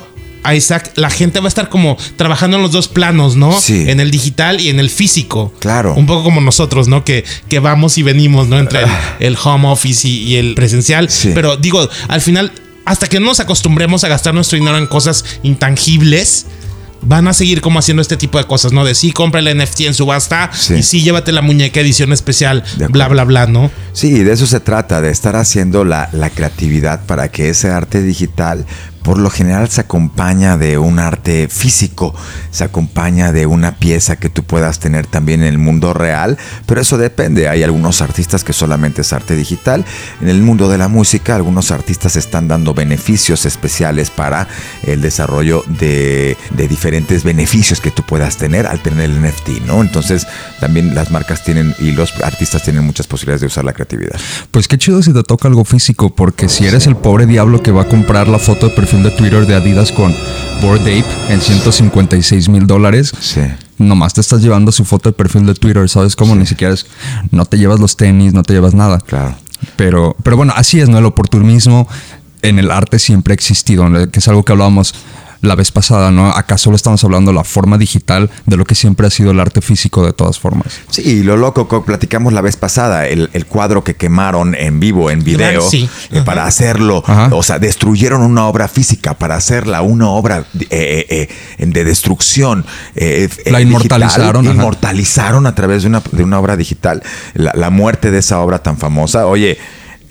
Isaac, 0.52 0.92
la 0.96 1.10
gente 1.10 1.40
va 1.40 1.46
a 1.46 1.48
estar 1.48 1.70
como 1.70 1.98
trabajando 2.16 2.58
en 2.58 2.64
los 2.64 2.72
dos 2.72 2.88
planos, 2.88 3.36
¿no? 3.36 3.58
Sí. 3.60 3.86
En 3.90 4.00
el 4.00 4.12
digital 4.12 4.60
y 4.60 4.70
en 4.70 4.80
el 4.80 4.90
físico. 4.90 5.54
Claro. 5.60 5.94
Un 5.96 6.06
poco 6.06 6.24
como 6.24 6.42
nosotros, 6.42 6.88
¿no? 6.88 7.04
Que, 7.06 7.24
que 7.48 7.60
vamos 7.60 7.98
y 7.98 8.04
venimos, 8.04 8.48
¿no? 8.48 8.60
Entre 8.60 8.82
el, 8.82 8.88
el 9.20 9.38
home 9.42 9.68
office 9.70 10.08
y, 10.08 10.24
y 10.24 10.36
el 10.38 10.56
presencial. 10.56 11.10
Sí. 11.10 11.32
Pero 11.34 11.58
digo, 11.58 11.88
al 12.08 12.22
final, 12.22 12.52
hasta 12.86 13.08
que 13.08 13.20
no 13.20 13.28
nos 13.28 13.40
acostumbremos 13.40 14.04
a 14.04 14.08
gastar 14.10 14.34
nuestro 14.34 14.58
dinero 14.58 14.78
en 14.78 14.88
cosas 14.88 15.24
intangibles. 15.44 16.46
Van 17.06 17.28
a 17.28 17.34
seguir 17.34 17.60
como 17.60 17.80
haciendo 17.80 18.02
este 18.02 18.16
tipo 18.16 18.38
de 18.38 18.46
cosas, 18.46 18.72
¿no? 18.72 18.86
De 18.86 18.96
sí, 18.96 19.12
compra 19.12 19.42
el 19.42 19.58
NFT 19.58 19.82
en 19.82 19.94
subasta 19.94 20.50
Sí. 20.54 20.76
y 20.76 20.84
sí, 20.84 21.02
llévate 21.04 21.34
la 21.34 21.42
muñeca 21.42 21.82
edición 21.82 22.14
especial, 22.14 22.64
bla, 22.92 23.10
bla, 23.10 23.26
bla, 23.26 23.46
¿no? 23.46 23.70
Sí, 23.92 24.24
de 24.24 24.32
eso 24.32 24.48
se 24.48 24.62
trata, 24.62 25.02
de 25.02 25.12
estar 25.12 25.36
haciendo 25.36 25.84
la, 25.84 26.08
la 26.14 26.30
creatividad 26.30 27.06
para 27.06 27.30
que 27.30 27.50
ese 27.50 27.68
arte 27.68 28.02
digital 28.02 28.66
por 29.04 29.18
lo 29.18 29.30
general 29.30 29.70
se 29.70 29.82
acompaña 29.82 30.58
de 30.58 30.78
un 30.78 30.98
arte 30.98 31.48
físico, 31.50 32.16
se 32.52 32.64
acompaña 32.64 33.32
de 33.32 33.46
una 33.46 33.76
pieza 33.76 34.16
que 34.16 34.30
tú 34.30 34.44
puedas 34.44 34.80
tener 34.80 35.06
también 35.06 35.42
en 35.42 35.48
el 35.48 35.58
mundo 35.58 35.94
real, 35.94 36.38
pero 36.66 36.82
eso 36.82 36.98
depende. 36.98 37.50
Hay 37.50 37.64
algunos 37.64 38.02
artistas 38.02 38.44
que 38.44 38.54
solamente 38.54 39.02
es 39.02 39.12
arte 39.14 39.36
digital. 39.36 39.86
En 40.22 40.30
el 40.30 40.42
mundo 40.42 40.70
de 40.70 40.78
la 40.78 40.88
música, 40.88 41.36
algunos 41.36 41.72
artistas 41.72 42.16
están 42.16 42.48
dando 42.48 42.74
beneficios 42.74 43.46
especiales 43.46 44.10
para 44.10 44.48
el 44.84 45.02
desarrollo 45.02 45.64
de, 45.68 46.38
diferentes 46.70 47.24
beneficios 47.26 47.82
que 47.82 47.92
tú 47.92 48.04
puedas 48.04 48.38
tener 48.38 48.66
al 48.66 48.82
tener 48.82 49.10
el 49.10 49.22
NFT, 49.22 49.66
¿no? 49.68 49.82
Entonces, 49.82 50.26
también 50.62 50.96
las 50.96 51.12
marcas 51.12 51.44
tienen 51.44 51.76
y 51.78 51.92
los 51.92 52.14
artistas 52.22 52.64
tienen 52.64 52.86
muchas 52.86 53.06
posibilidades 53.06 53.42
de 53.42 53.48
usar 53.48 53.66
la 53.66 53.74
creatividad. 53.74 54.18
Pues 54.50 54.68
qué 54.68 54.78
chido 54.78 55.04
si 55.04 55.12
te 55.12 55.24
toca 55.24 55.50
algo 55.50 55.66
físico, 55.66 56.16
porque 56.16 56.48
si 56.48 56.66
eres 56.66 56.88
el 56.88 56.96
pobre 56.96 57.26
diablo 57.26 57.62
que 57.62 57.72
va 57.72 57.84
a 57.84 57.90
comprar 57.90 58.28
la 58.30 58.40
foto 58.40 58.70
de 58.70 58.76
perfil 58.76 58.93
de 59.02 59.10
Twitter 59.12 59.48
de 59.48 59.56
Adidas 59.56 59.92
con 59.92 60.14
Bored 60.62 60.82
Ape 60.82 61.06
en 61.34 61.42
156 61.42 62.50
mil 62.50 62.68
dólares, 62.68 63.12
Sí. 63.20 63.42
nomás 63.80 64.14
te 64.14 64.22
estás 64.22 64.42
llevando 64.42 64.72
su 64.72 64.86
foto 64.86 65.10
de 65.10 65.14
perfil 65.14 65.46
de 65.48 65.56
Twitter, 65.56 65.90
¿sabes 65.90 66.16
cómo? 66.16 66.36
Ni 66.36 66.46
siquiera 66.46 66.74
es, 66.74 66.86
no 67.32 67.46
te 67.46 67.58
llevas 67.58 67.80
los 67.80 67.98
tenis, 67.98 68.34
no 68.34 68.44
te 68.44 68.54
llevas 68.54 68.74
nada. 68.76 69.00
Claro. 69.00 69.36
Pero, 69.78 70.16
pero 70.24 70.38
bueno, 70.38 70.54
así 70.56 70.80
es, 70.80 70.90
¿no? 70.90 71.00
El 71.00 71.06
oportunismo 71.06 71.88
en 72.42 72.60
el 72.60 72.70
arte 72.70 73.00
siempre 73.00 73.32
ha 73.32 73.36
existido, 73.36 73.86
que 74.12 74.20
es 74.20 74.28
algo 74.28 74.44
que 74.44 74.52
hablábamos 74.52 74.94
la 75.44 75.56
vez 75.56 75.72
pasada, 75.72 76.10
¿no? 76.10 76.30
Acá 76.30 76.58
solo 76.58 76.78
estamos 76.78 77.04
hablando 77.04 77.32
de 77.32 77.36
la 77.36 77.44
forma 77.44 77.78
digital 77.78 78.32
de 78.46 78.56
lo 78.56 78.64
que 78.64 78.76
siempre 78.76 79.06
ha 79.06 79.10
sido 79.10 79.32
el 79.32 79.40
arte 79.42 79.62
físico 79.62 80.04
de 80.06 80.14
todas 80.14 80.40
formas. 80.40 80.80
Sí, 80.90 81.22
lo 81.22 81.36
loco 81.36 81.68
que 81.68 81.82
platicamos 81.82 82.32
la 82.32 82.40
vez 82.40 82.56
pasada, 82.56 83.08
el, 83.08 83.30
cuadro 83.50 83.84
que 83.84 83.96
quemaron 83.96 84.56
en 84.56 84.80
vivo, 84.80 85.12
en 85.12 85.22
video, 85.22 85.62
eh, 85.74 86.22
para 86.24 86.46
hacerlo, 86.46 87.04
o 87.32 87.44
sea, 87.44 87.60
destruyeron 87.60 88.22
una 88.22 88.48
obra 88.48 88.70
física 88.70 89.16
para 89.16 89.36
hacerla 89.36 89.82
una 89.82 90.10
obra 90.10 90.46
eh, 90.70 91.28
eh, 91.60 91.66
de 91.66 91.84
destrucción. 91.84 92.66
la 93.46 93.62
inmortalizaron. 93.62 94.46
inmortalizaron 94.46 95.46
a 95.46 95.54
través 95.54 95.84
de 95.84 95.90
una, 95.90 96.02
de 96.14 96.24
una 96.24 96.40
obra 96.40 96.56
digital 96.56 97.04
la, 97.34 97.52
la 97.54 97.70
muerte 97.70 98.12
de 98.12 98.20
esa 98.20 98.40
obra 98.40 98.60
tan 98.60 98.78
famosa. 98.78 99.28
Oye, 99.28 99.58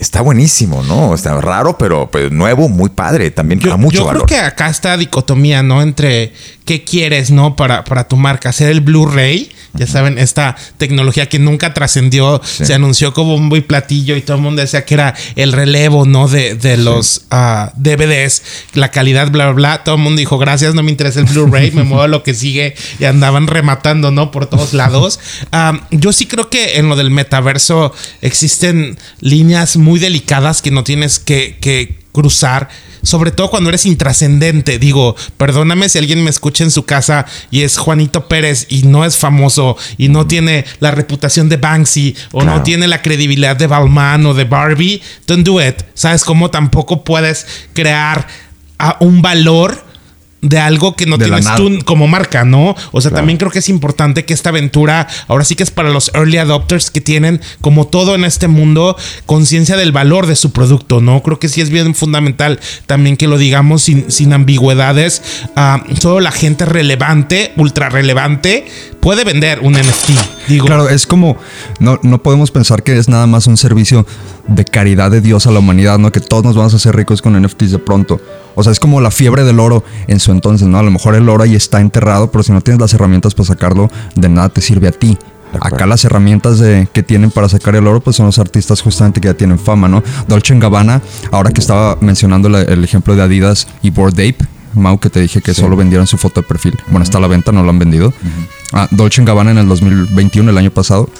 está 0.02 0.20
buenísimo, 0.20 0.82
¿no? 0.82 1.14
Está 1.14 1.40
raro, 1.40 1.78
pero 1.78 2.10
pues, 2.10 2.30
nuevo, 2.30 2.68
muy 2.68 2.90
padre. 2.90 3.30
También 3.30 3.60
yo, 3.60 3.78
mucho 3.78 3.98
yo 3.98 4.08
creo 4.08 4.26
que 4.26 4.38
acá 4.38 4.68
está 4.68 4.96
dicotomía, 4.96 5.62
¿no? 5.62 5.80
Entre 5.80 6.32
qué 6.64 6.84
quieres, 6.84 7.30
¿no? 7.30 7.56
Para, 7.56 7.84
para 7.84 8.08
tu 8.08 8.16
marca. 8.16 8.50
Hacer 8.50 8.68
el 8.68 8.80
Blu-ray 8.80 9.50
ya 9.74 9.86
saben, 9.86 10.18
esta 10.18 10.54
tecnología 10.76 11.28
que 11.30 11.38
nunca 11.38 11.72
trascendió, 11.72 12.42
se 12.44 12.74
anunció 12.74 13.14
como 13.14 13.34
un 13.34 13.46
muy 13.46 13.62
platillo 13.62 14.16
y 14.16 14.20
todo 14.20 14.36
el 14.36 14.42
mundo 14.42 14.60
decía 14.60 14.84
que 14.84 14.94
era 14.94 15.14
el 15.34 15.52
relevo, 15.52 16.04
¿no? 16.04 16.28
De, 16.28 16.54
de 16.54 16.76
los 16.76 17.22
ah, 17.30 17.72
DVDs, 17.76 18.42
la 18.74 18.90
calidad, 18.90 19.30
bla, 19.30 19.46
bla, 19.46 19.54
bla. 19.54 19.84
Todo 19.84 19.94
el 19.94 20.02
mundo 20.02 20.18
dijo, 20.18 20.36
gracias, 20.36 20.74
no 20.74 20.82
me 20.82 20.90
interesa 20.90 21.20
el 21.20 21.26
Blu-ray, 21.26 21.70
me 21.70 21.84
muevo 21.84 22.02
a 22.02 22.08
lo 22.08 22.22
que 22.22 22.34
sigue 22.34 22.74
y 22.98 23.04
andaban 23.04 23.46
rematando, 23.46 24.10
¿no? 24.10 24.30
Por 24.30 24.44
todos 24.46 24.74
lados. 24.74 25.18
yo 25.90 26.12
sí 26.12 26.26
creo 26.26 26.50
que 26.50 26.76
en 26.76 26.90
lo 26.90 26.96
del 26.96 27.10
metaverso 27.10 27.94
existen 28.20 28.98
líneas 29.20 29.78
muy 29.78 29.91
delicadas 29.98 30.62
que 30.62 30.70
no 30.70 30.84
tienes 30.84 31.18
que, 31.18 31.58
que 31.60 31.98
cruzar 32.12 32.68
sobre 33.02 33.32
todo 33.32 33.50
cuando 33.50 33.68
eres 33.68 33.86
intrascendente. 33.86 34.78
Digo, 34.78 35.16
perdóname 35.36 35.88
si 35.88 35.98
alguien 35.98 36.22
me 36.22 36.30
escucha 36.30 36.64
en 36.64 36.70
su 36.70 36.84
casa 36.84 37.26
y 37.50 37.62
es 37.62 37.76
Juanito 37.78 38.28
Pérez 38.28 38.66
y 38.68 38.82
no 38.82 39.04
es 39.04 39.16
famoso 39.16 39.76
y 39.98 40.08
no 40.08 40.26
tiene 40.26 40.64
la 40.80 40.90
reputación 40.90 41.48
de 41.48 41.56
Banksy 41.56 42.16
o 42.32 42.44
no 42.44 42.62
tiene 42.62 42.86
la 42.88 43.02
credibilidad 43.02 43.56
de 43.56 43.66
Balmain 43.66 44.24
o 44.26 44.34
de 44.34 44.44
Barbie, 44.44 45.02
don't 45.26 45.46
do 45.46 45.60
it. 45.60 45.82
¿Sabes 45.94 46.24
cómo 46.24 46.50
tampoco 46.50 47.04
puedes 47.04 47.46
crear 47.72 48.26
un 49.00 49.22
valor? 49.22 49.91
De 50.42 50.58
algo 50.58 50.96
que 50.96 51.06
no 51.06 51.18
tienes 51.18 51.46
tú 51.56 51.78
como 51.84 52.08
marca, 52.08 52.44
¿no? 52.44 52.74
O 52.90 53.00
sea, 53.00 53.12
también 53.12 53.38
creo 53.38 53.52
que 53.52 53.60
es 53.60 53.68
importante 53.68 54.24
que 54.24 54.34
esta 54.34 54.50
aventura, 54.50 55.06
ahora 55.28 55.44
sí 55.44 55.54
que 55.54 55.62
es 55.62 55.70
para 55.70 55.90
los 55.90 56.10
early 56.14 56.38
adopters 56.38 56.90
que 56.90 57.00
tienen, 57.00 57.40
como 57.60 57.86
todo 57.86 58.16
en 58.16 58.24
este 58.24 58.48
mundo, 58.48 58.96
conciencia 59.24 59.76
del 59.76 59.92
valor 59.92 60.26
de 60.26 60.34
su 60.34 60.50
producto, 60.50 61.00
¿no? 61.00 61.22
Creo 61.22 61.38
que 61.38 61.48
sí 61.48 61.60
es 61.60 61.70
bien 61.70 61.94
fundamental 61.94 62.58
también 62.86 63.16
que 63.16 63.28
lo 63.28 63.38
digamos 63.38 63.82
sin, 63.82 64.10
sin 64.10 64.32
ambigüedades. 64.32 65.22
Uh, 65.56 65.94
solo 66.00 66.18
la 66.18 66.32
gente 66.32 66.64
relevante, 66.64 67.52
ultra 67.56 67.88
relevante, 67.88 68.66
puede 69.00 69.22
vender 69.22 69.60
un 69.60 69.74
NFT. 69.74 70.10
Digo. 70.48 70.66
Claro, 70.66 70.88
es 70.88 71.06
como, 71.06 71.36
no, 71.78 72.00
no 72.02 72.20
podemos 72.20 72.50
pensar 72.50 72.82
que 72.82 72.98
es 72.98 73.08
nada 73.08 73.28
más 73.28 73.46
un 73.46 73.56
servicio 73.56 74.04
de 74.48 74.64
caridad 74.64 75.12
de 75.12 75.20
Dios 75.20 75.46
a 75.46 75.52
la 75.52 75.60
humanidad, 75.60 76.00
¿no? 76.00 76.10
Que 76.10 76.20
todos 76.20 76.42
nos 76.42 76.56
vamos 76.56 76.72
a 76.72 76.78
hacer 76.78 76.96
ricos 76.96 77.22
con 77.22 77.40
NFTs 77.40 77.70
de 77.70 77.78
pronto. 77.78 78.20
O 78.54 78.62
sea, 78.62 78.72
es 78.72 78.80
como 78.80 79.00
la 79.00 79.10
fiebre 79.10 79.44
del 79.44 79.60
oro 79.60 79.84
en 80.06 80.20
su 80.20 80.32
entonces, 80.32 80.68
¿no? 80.68 80.78
A 80.78 80.82
lo 80.82 80.90
mejor 80.90 81.14
el 81.14 81.28
oro 81.28 81.44
ahí 81.44 81.54
está 81.54 81.80
enterrado, 81.80 82.30
pero 82.30 82.42
si 82.42 82.52
no 82.52 82.60
tienes 82.60 82.80
las 82.80 82.94
herramientas 82.94 83.34
para 83.34 83.46
sacarlo, 83.46 83.90
de 84.14 84.28
nada 84.28 84.48
te 84.48 84.60
sirve 84.60 84.88
a 84.88 84.92
ti. 84.92 85.18
Acá 85.60 85.86
las 85.86 86.04
herramientas 86.04 86.58
de, 86.58 86.88
que 86.92 87.02
tienen 87.02 87.30
para 87.30 87.48
sacar 87.48 87.76
el 87.76 87.86
oro, 87.86 88.00
pues 88.00 88.16
son 88.16 88.26
los 88.26 88.38
artistas 88.38 88.80
justamente 88.80 89.20
que 89.20 89.28
ya 89.28 89.34
tienen 89.34 89.58
fama, 89.58 89.86
¿no? 89.86 90.02
Dolce 90.26 90.58
Gabbana, 90.58 91.02
ahora 91.30 91.50
que 91.50 91.60
estaba 91.60 91.98
mencionando 92.00 92.48
el 92.48 92.84
ejemplo 92.84 93.14
de 93.14 93.22
Adidas 93.22 93.68
y 93.82 93.90
Bored 93.90 94.14
Ape, 94.14 94.46
Mau, 94.74 94.98
que 94.98 95.10
te 95.10 95.20
dije 95.20 95.42
que 95.42 95.52
solo 95.52 95.76
vendieron 95.76 96.06
su 96.06 96.16
foto 96.16 96.40
de 96.40 96.46
perfil. 96.46 96.78
Bueno, 96.88 97.04
está 97.04 97.18
a 97.18 97.20
la 97.20 97.26
venta, 97.26 97.52
no 97.52 97.62
lo 97.62 97.70
han 97.70 97.78
vendido. 97.78 98.12
Ah, 98.72 98.88
Dolce 98.90 99.22
Gabbana 99.22 99.50
en 99.50 99.58
el 99.58 99.68
2021, 99.68 100.50
el 100.50 100.56
año 100.56 100.70
pasado, 100.70 101.10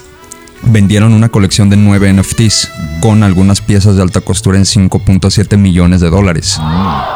vendieron 0.65 1.13
una 1.13 1.29
colección 1.29 1.71
de 1.71 1.77
nueve 1.77 2.13
NFTs 2.13 2.71
con 3.01 3.23
algunas 3.23 3.61
piezas 3.61 3.97
de 3.97 4.03
alta 4.03 4.21
costura 4.21 4.59
en 4.59 4.65
5.7 4.65 5.57
millones 5.57 6.01
de 6.01 6.11
dólares. 6.11 6.61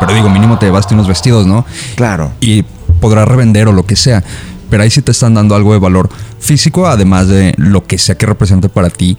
Pero 0.01 0.15
digo, 0.15 0.31
mínimo 0.31 0.59
te 0.59 0.67
llevaste 0.67 0.95
unos 0.95 1.09
vestidos, 1.09 1.47
¿no? 1.47 1.65
Claro. 1.95 2.33
Y 2.41 2.65
podrás 3.01 3.29
revender 3.29 3.69
o 3.69 3.73
lo 3.73 3.87
que 3.87 3.97
sea. 3.97 4.25
Pero 4.69 4.83
ahí 4.83 4.91
sí 4.91 5.01
te 5.01 5.13
están 5.13 5.35
dando 5.35 5.55
algo 5.55 5.73
de 5.73 5.79
valor 5.79 6.09
físico, 6.41 6.87
además 6.89 7.29
de 7.29 7.55
lo 7.57 7.87
que 7.87 7.99
sea 7.99 8.17
que 8.17 8.27
represente 8.27 8.69
para 8.69 8.91
ti 8.91 9.17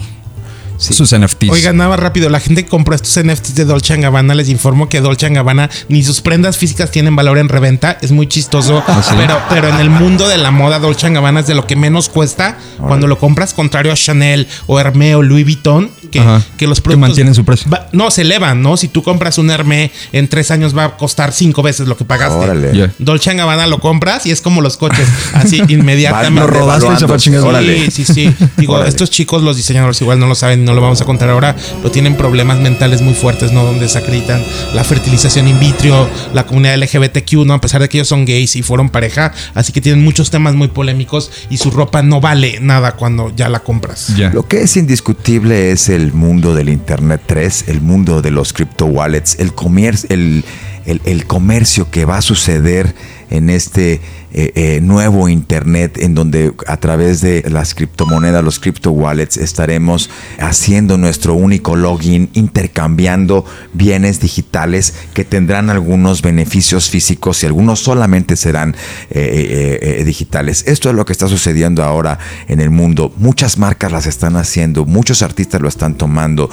sus 0.77 1.15
NFTs. 1.17 1.49
Oiga, 1.49 1.73
nada 1.73 1.95
rápido. 1.97 2.29
La 2.29 2.39
gente 2.39 2.63
que 2.63 2.69
compró 2.69 2.95
estos 2.95 3.23
NFTs 3.23 3.55
de 3.55 3.65
Dolce 3.65 3.97
Gabbana 3.97 4.35
les 4.35 4.49
informo 4.49 4.89
que 4.89 5.01
Dolce 5.01 5.29
Gabbana 5.29 5.69
ni 5.89 6.03
sus 6.03 6.21
prendas 6.21 6.57
físicas 6.57 6.91
tienen 6.91 7.15
valor 7.15 7.37
en 7.37 7.49
reventa. 7.49 7.97
Es 8.01 8.11
muy 8.11 8.27
chistoso. 8.27 8.83
¿Ah, 8.87 9.03
pero, 9.17 9.39
pero 9.49 9.67
en 9.69 9.79
el 9.79 9.89
mundo 9.89 10.27
de 10.27 10.37
la 10.37 10.51
moda, 10.51 10.79
Dolce 10.79 11.09
Gabbana 11.09 11.41
es 11.41 11.47
de 11.47 11.55
lo 11.55 11.67
que 11.67 11.75
menos 11.75 12.09
cuesta 12.09 12.57
cuando 12.77 13.07
lo 13.07 13.17
compras, 13.17 13.53
contrario 13.53 13.91
a 13.91 13.95
Chanel 13.95 14.47
o 14.67 14.79
Hermé 14.79 15.15
o 15.15 15.23
Louis 15.23 15.43
Vuitton, 15.43 15.91
que, 16.07 16.21
que 16.57 16.67
los 16.67 16.81
productos. 16.81 17.09
mantienen 17.09 17.35
su 17.35 17.45
precio. 17.45 17.69
no, 17.91 18.11
se 18.11 18.21
elevan, 18.21 18.61
¿no? 18.61 18.77
Si 18.77 18.87
tú 18.87 19.03
compras 19.03 19.37
un 19.37 19.49
Hermé, 19.49 19.91
en 20.11 20.27
tres 20.27 20.51
años 20.51 20.77
va 20.77 20.85
a 20.85 20.97
costar 20.97 21.31
cinco 21.31 21.63
veces 21.63 21.87
lo 21.87 21.97
que 21.97 22.05
pagaste. 22.05 22.37
Órale. 22.37 22.91
Dolce 22.99 23.33
Gabbana 23.33 23.67
lo 23.67 23.79
compras 23.79 24.25
y 24.25 24.31
es 24.31 24.41
como 24.41 24.61
los 24.61 24.77
coches. 24.77 25.07
Así 25.33 25.61
inmediatamente. 25.67 26.41
lo 26.41 26.47
rodaste 26.47 26.93
y 26.93 27.87
Sí, 27.87 28.05
sí, 28.05 28.13
sí. 28.13 28.35
Digo, 28.57 28.83
estos 28.83 29.09
chicos, 29.09 29.43
los 29.43 29.57
diseñadores, 29.57 30.01
igual 30.01 30.19
no 30.19 30.27
lo 30.27 30.35
saben 30.35 30.65
no 30.65 30.73
lo 30.73 30.81
vamos 30.81 31.01
a 31.01 31.05
contar 31.05 31.29
ahora, 31.29 31.55
lo 31.81 31.91
tienen 31.91 32.15
problemas 32.15 32.59
mentales 32.59 33.01
muy 33.01 33.13
fuertes, 33.13 33.51
¿no? 33.51 33.63
Donde 33.63 33.87
se 33.87 33.97
acreditan 33.97 34.43
la 34.73 34.83
fertilización 34.83 35.47
in 35.47 35.59
vitro, 35.59 36.09
la 36.33 36.45
comunidad 36.45 36.77
LGBTQ, 36.77 37.45
¿no? 37.45 37.53
A 37.53 37.61
pesar 37.61 37.81
de 37.81 37.89
que 37.89 37.97
ellos 37.97 38.07
son 38.07 38.25
gays 38.25 38.55
y 38.55 38.63
fueron 38.63 38.89
pareja, 38.89 39.33
así 39.53 39.71
que 39.71 39.81
tienen 39.81 40.03
muchos 40.03 40.29
temas 40.29 40.55
muy 40.55 40.67
polémicos 40.67 41.31
y 41.49 41.57
su 41.57 41.71
ropa 41.71 42.01
no 42.01 42.21
vale 42.21 42.59
nada 42.61 42.93
cuando 42.93 43.33
ya 43.35 43.49
la 43.49 43.59
compras. 43.59 44.13
Lo 44.33 44.47
que 44.47 44.61
es 44.61 44.77
indiscutible 44.77 45.71
es 45.71 45.89
el 45.89 45.96
mundo 46.13 46.55
del 46.55 46.69
Internet 46.69 47.21
3, 47.25 47.65
el 47.67 47.81
mundo 47.81 48.21
de 48.21 48.31
los 48.31 48.53
crypto 48.53 48.85
wallets, 48.85 49.39
el, 49.39 49.53
comercio, 49.53 50.07
el, 50.11 50.43
el 50.85 51.25
comercio 51.27 51.89
que 51.89 52.05
va 52.05 52.17
a 52.17 52.21
suceder 52.21 52.93
en 53.29 53.49
este 53.49 53.99
eh, 54.33 54.51
eh, 54.55 54.79
nuevo 54.81 55.29
Internet 55.29 55.97
en 55.99 56.13
donde 56.13 56.53
a 56.67 56.77
través 56.77 57.21
de 57.21 57.45
las 57.49 57.73
criptomonedas, 57.73 58.43
los 58.43 58.59
crypto 58.59 58.91
wallets, 58.91 59.37
estaremos 59.37 60.09
haciendo 60.37 60.97
nuestro 60.97 61.33
único 61.33 61.75
login, 61.77 62.29
intercambiando 62.33 63.45
bienes 63.73 64.19
digitales 64.19 64.93
que 65.13 65.23
tendrán 65.23 65.69
algunos 65.69 66.21
beneficios 66.21 66.89
físicos 66.89 67.41
y 67.41 67.45
algunos 67.45 67.79
solamente 67.79 68.35
serán 68.35 68.75
eh, 69.09 70.03
digitales. 70.05 70.65
Esto 70.67 70.89
es 70.89 70.95
lo 70.95 71.05
que 71.05 71.13
está 71.13 71.27
sucediendo 71.27 71.83
ahora 71.83 72.19
en 72.49 72.59
el 72.59 72.69
mundo. 72.69 73.13
Muchas 73.17 73.57
marcas 73.57 73.91
las 73.91 74.07
están 74.07 74.35
haciendo, 74.35 74.85
muchos 74.85 75.21
artistas 75.21 75.61
lo 75.61 75.69
están 75.69 75.95
tomando, 75.95 76.49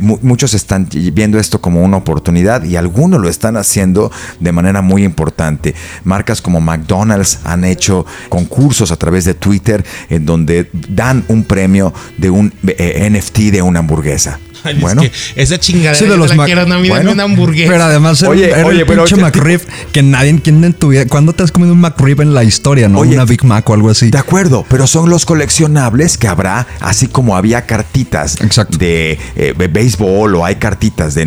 muchos 0.00 0.52
están 0.52 0.88
viendo 1.12 1.38
esto 1.38 1.60
como 1.60 1.82
una 1.82 1.96
oportunidad 1.96 2.64
y 2.64 2.76
algunos 2.76 3.20
lo 3.20 3.28
están 3.28 3.56
haciendo 3.56 4.12
de 4.40 4.52
manera 4.52 4.82
muy 4.82 5.02
importante. 5.04 5.74
Marcas 6.04 6.42
como 6.42 6.60
McDonald's 6.76 7.40
han 7.44 7.64
hecho 7.64 8.06
concursos 8.28 8.90
a 8.90 8.96
través 8.96 9.24
de 9.24 9.34
Twitter 9.34 9.84
en 10.08 10.26
donde 10.26 10.68
dan 10.72 11.24
un 11.28 11.44
premio 11.44 11.92
de 12.18 12.30
un 12.30 12.52
eh, 12.66 13.08
NFT 13.10 13.52
de 13.52 13.62
una 13.62 13.80
hamburguesa 13.80 14.38
bueno. 14.80 15.02
esa 15.36 15.58
chingadera 15.58 15.94
sí, 15.94 16.06
de 16.06 16.16
los 16.16 16.34
la 16.34 16.44
quiero, 16.44 16.66
no, 16.66 16.78
bueno, 16.78 17.12
una 17.12 17.24
hamburguesa. 17.24 17.70
Pero 17.70 17.84
además 17.84 18.22
oye, 18.22 18.50
era, 18.50 18.66
oye, 18.66 18.80
el 18.80 18.86
pero 18.86 19.04
pinche 19.04 19.20
McRib 19.20 19.60
que 19.92 20.02
nadie 20.02 20.40
quién 20.42 20.64
en 20.64 20.72
tu 20.72 20.88
vida. 20.88 21.06
¿Cuándo 21.06 21.32
te 21.32 21.42
has 21.42 21.52
comido 21.52 21.72
un 21.72 21.80
McRib 21.80 22.20
en 22.22 22.34
la 22.34 22.44
historia, 22.44 22.88
no? 22.88 23.00
una 23.00 23.24
Big 23.24 23.44
Mac 23.44 23.68
o 23.68 23.74
algo 23.74 23.90
así. 23.90 24.10
De 24.10 24.18
acuerdo, 24.18 24.64
pero 24.68 24.86
son 24.86 25.10
los 25.10 25.26
coleccionables 25.26 26.18
que 26.18 26.28
habrá, 26.28 26.66
así 26.80 27.06
como 27.06 27.36
había 27.36 27.66
cartitas 27.66 28.36
de 28.78 29.18
eh, 29.36 29.54
béisbol 29.70 30.34
o 30.34 30.44
hay 30.44 30.56
cartitas 30.56 31.14
de 31.14 31.22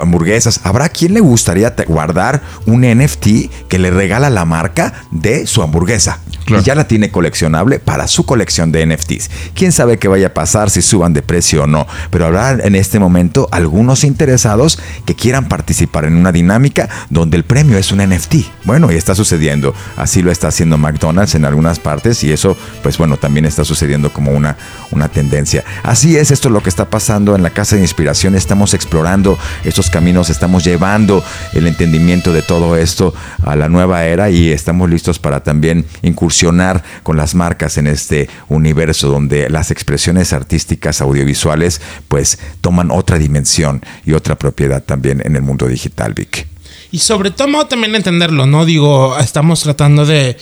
hamburguesas. 0.00 0.60
¿Habrá 0.64 0.88
quien 0.88 1.14
le 1.14 1.20
gustaría 1.20 1.74
guardar 1.86 2.42
un 2.66 2.82
NFT 2.82 3.68
que 3.68 3.78
le 3.78 3.90
regala 3.90 4.30
la 4.30 4.44
marca 4.44 5.04
de 5.10 5.46
su 5.46 5.62
hamburguesa? 5.62 6.20
Y 6.46 6.62
ya 6.62 6.74
la 6.74 6.88
tiene 6.88 7.10
coleccionable 7.10 7.78
para 7.78 8.08
su 8.08 8.24
colección 8.26 8.72
de 8.72 8.84
NFTs. 8.86 9.30
Quién 9.54 9.72
sabe 9.72 9.98
qué 9.98 10.08
vaya 10.08 10.28
a 10.28 10.34
pasar 10.34 10.70
si 10.70 10.82
suban 10.82 11.12
de 11.12 11.22
precio 11.22 11.64
o 11.64 11.66
no, 11.66 11.86
pero 12.10 12.26
habrá 12.26 12.52
en 12.52 12.74
este 12.74 12.98
momento 12.98 13.48
algunos 13.52 14.04
interesados 14.04 14.78
que 15.04 15.14
quieran 15.14 15.48
participar 15.48 16.04
en 16.04 16.16
una 16.16 16.32
dinámica 16.32 16.88
donde 17.10 17.36
el 17.36 17.44
premio 17.44 17.78
es 17.78 17.92
un 17.92 17.98
NFT. 17.98 18.36
Bueno, 18.64 18.90
y 18.90 18.96
está 18.96 19.14
sucediendo. 19.14 19.74
Así 19.96 20.22
lo 20.22 20.30
está 20.30 20.48
haciendo 20.48 20.78
McDonald's 20.78 21.34
en 21.34 21.44
algunas 21.44 21.78
partes 21.78 22.24
y 22.24 22.32
eso, 22.32 22.56
pues 22.82 22.98
bueno, 22.98 23.16
también 23.16 23.44
está 23.44 23.64
sucediendo 23.64 24.12
como 24.12 24.32
una, 24.32 24.56
una 24.90 25.08
tendencia. 25.08 25.64
Así 25.82 26.16
es, 26.16 26.30
esto 26.30 26.48
es 26.48 26.52
lo 26.52 26.62
que 26.62 26.68
está 26.68 26.90
pasando 26.90 27.36
en 27.36 27.42
la 27.42 27.50
Casa 27.50 27.76
de 27.76 27.82
Inspiración. 27.82 28.34
Estamos 28.34 28.74
explorando 28.74 29.38
estos 29.64 29.90
caminos, 29.90 30.30
estamos 30.30 30.64
llevando 30.64 31.22
el 31.52 31.66
entendimiento 31.66 32.32
de 32.32 32.42
todo 32.42 32.76
esto 32.76 33.14
a 33.44 33.54
la 33.56 33.68
nueva 33.68 34.04
era 34.04 34.30
y 34.30 34.50
estamos 34.50 34.90
listos 34.90 35.18
para 35.18 35.42
también 35.42 35.86
incursionar 36.02 36.31
con 37.02 37.16
las 37.16 37.34
marcas 37.34 37.78
en 37.78 37.86
este 37.86 38.28
universo 38.48 39.08
donde 39.08 39.48
las 39.50 39.70
expresiones 39.70 40.32
artísticas 40.32 41.00
audiovisuales 41.00 41.80
pues 42.08 42.38
toman 42.60 42.90
otra 42.90 43.18
dimensión 43.18 43.82
y 44.04 44.14
otra 44.14 44.36
propiedad 44.36 44.82
también 44.82 45.22
en 45.24 45.36
el 45.36 45.42
mundo 45.42 45.68
digital, 45.68 46.14
Vic. 46.14 46.51
Y 46.92 46.98
sobre 46.98 47.30
todo 47.30 47.66
también 47.66 47.94
entenderlo, 47.94 48.44
¿no? 48.44 48.66
Digo, 48.66 49.18
estamos 49.18 49.62
tratando 49.62 50.04
de, 50.04 50.36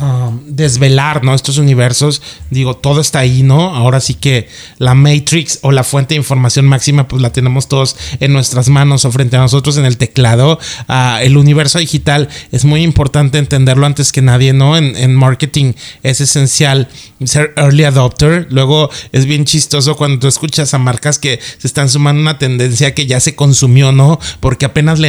um, 0.00 0.40
desvelar, 0.46 1.24
¿no? 1.24 1.34
Estos 1.34 1.58
universos. 1.58 2.22
Digo, 2.48 2.76
todo 2.76 3.00
está 3.00 3.18
ahí, 3.18 3.42
¿no? 3.42 3.74
Ahora 3.74 4.00
sí 4.00 4.14
que 4.14 4.48
la 4.78 4.94
Matrix 4.94 5.58
o 5.62 5.72
la 5.72 5.82
fuente 5.82 6.14
de 6.14 6.18
información 6.18 6.64
máxima, 6.64 7.08
pues 7.08 7.20
la 7.20 7.32
tenemos 7.32 7.66
todos 7.66 7.96
en 8.20 8.32
nuestras 8.32 8.68
manos 8.68 9.04
o 9.04 9.10
frente 9.10 9.36
a 9.36 9.40
nosotros 9.40 9.76
en 9.78 9.84
el 9.84 9.96
teclado. 9.96 10.60
Ah, 10.86 11.18
el 11.22 11.36
universo 11.36 11.80
digital 11.80 12.28
es 12.52 12.64
muy 12.64 12.82
importante 12.82 13.38
entenderlo 13.38 13.84
antes 13.84 14.12
que 14.12 14.22
nadie, 14.22 14.52
¿no? 14.52 14.76
En, 14.76 15.14
marketing 15.16 15.72
es 16.04 16.20
esencial 16.20 16.88
ser 17.24 17.52
early 17.56 17.82
adopter. 17.82 18.46
Luego 18.50 18.90
es 19.10 19.26
bien 19.26 19.44
chistoso 19.44 19.96
cuando 19.96 20.20
tú 20.20 20.28
escuchas 20.28 20.72
a 20.72 20.78
marcas 20.78 21.18
que 21.18 21.40
se 21.58 21.66
están 21.66 21.88
sumando 21.88 22.22
una 22.22 22.38
tendencia 22.38 22.94
que 22.94 23.06
ya 23.06 23.18
se 23.18 23.34
consumió, 23.34 23.90
¿no? 23.90 24.20
Porque 24.38 24.66
apenas 24.66 25.00
le 25.00 25.08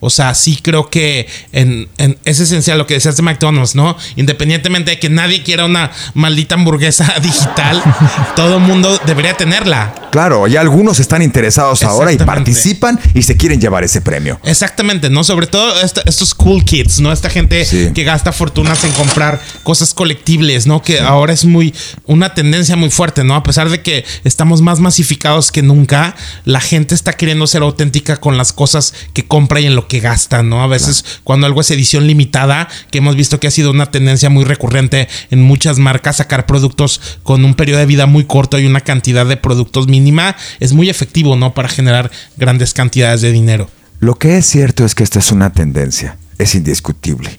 O 0.00 0.10
sea, 0.10 0.34
sí 0.34 0.58
creo 0.62 0.90
que 0.90 1.26
en, 1.52 1.88
es 2.24 2.40
esencial 2.40 2.78
lo 2.78 2.86
que 2.86 2.94
decías 2.94 3.16
de 3.16 3.22
McDonald's, 3.22 3.74
¿no? 3.74 3.96
Independientemente 4.16 4.92
de 4.92 4.98
que 4.98 5.08
nadie 5.08 5.42
quiera 5.42 5.64
una 5.64 5.90
maldita 6.14 6.54
hamburguesa 6.54 7.14
digital, 7.22 7.82
todo 8.36 8.60
mundo 8.60 8.98
debería 9.06 9.34
tenerla. 9.34 9.94
Claro, 10.10 10.46
ya 10.46 10.60
algunos 10.60 11.00
están 11.00 11.22
interesados 11.22 11.82
ahora 11.82 12.12
y 12.12 12.16
participan 12.16 12.98
y 13.14 13.22
se 13.22 13.36
quieren 13.36 13.60
llevar 13.60 13.84
ese 13.84 14.00
premio. 14.00 14.40
Exactamente, 14.44 15.10
¿no? 15.10 15.22
Sobre 15.24 15.46
todo 15.46 15.74
estos 15.80 16.34
cool 16.34 16.64
kids, 16.64 17.00
¿no? 17.00 17.12
Esta 17.12 17.30
gente 17.30 17.66
que 17.94 18.04
gasta 18.04 18.32
fortunas 18.32 18.82
en 18.84 18.92
comprar 18.92 19.40
cosas 19.62 19.94
colectibles, 19.94 20.66
¿no? 20.66 20.82
Que 20.82 21.00
ahora 21.00 21.32
es 21.32 21.44
muy 21.44 21.74
una 22.06 22.34
tendencia 22.34 22.76
muy 22.76 22.90
fuerte, 22.90 23.24
¿no? 23.24 23.34
A 23.34 23.42
pesar 23.42 23.68
de 23.68 23.82
que 23.82 24.04
estamos 24.24 24.62
más 24.62 24.80
masificados 24.80 25.52
que 25.52 25.62
nunca, 25.62 26.16
la 26.44 26.60
gente 26.60 26.94
está 26.94 27.12
queriendo 27.12 27.46
ser 27.46 27.62
auténtica 27.62 28.16
con 28.16 28.36
las 28.36 28.52
cosas 28.52 28.94
que 29.12 29.26
compra 29.28 29.60
y 29.60 29.66
en 29.66 29.76
lo 29.76 29.86
que 29.86 30.00
gasta, 30.00 30.42
¿no? 30.42 30.62
A 30.62 30.66
veces 30.66 31.04
cuando 31.22 31.46
algo 31.46 31.60
es 31.60 31.70
edición 31.70 32.06
limitada, 32.06 32.68
que 32.90 32.98
hemos 32.98 33.14
visto 33.14 33.38
que 33.38 33.46
ha 33.46 33.52
sido 33.52 33.70
una 33.70 33.90
tendencia 33.90 34.30
muy 34.30 34.44
recurrente 34.44 35.08
en 35.30 35.42
muchas 35.42 35.78
marcas, 35.78 36.16
sacar 36.16 36.46
productos 36.46 37.00
con 37.22 37.44
un 37.44 37.54
periodo 37.54 37.80
de 37.80 37.86
vida 37.86 38.06
muy 38.06 38.24
corto 38.24 38.58
y 38.58 38.66
una 38.66 38.80
cantidad 38.80 39.26
de 39.26 39.36
productos 39.36 39.86
mínima, 39.86 40.34
es 40.58 40.72
muy 40.72 40.90
efectivo, 40.90 41.36
¿no? 41.36 41.54
Para 41.54 41.68
generar 41.68 42.10
grandes 42.36 42.74
cantidades 42.74 43.20
de 43.20 43.30
dinero. 43.30 43.70
Lo 44.00 44.16
que 44.16 44.38
es 44.38 44.46
cierto 44.46 44.84
es 44.84 44.94
que 44.94 45.04
esta 45.04 45.18
es 45.18 45.30
una 45.30 45.52
tendencia, 45.52 46.16
es 46.38 46.54
indiscutible. 46.54 47.38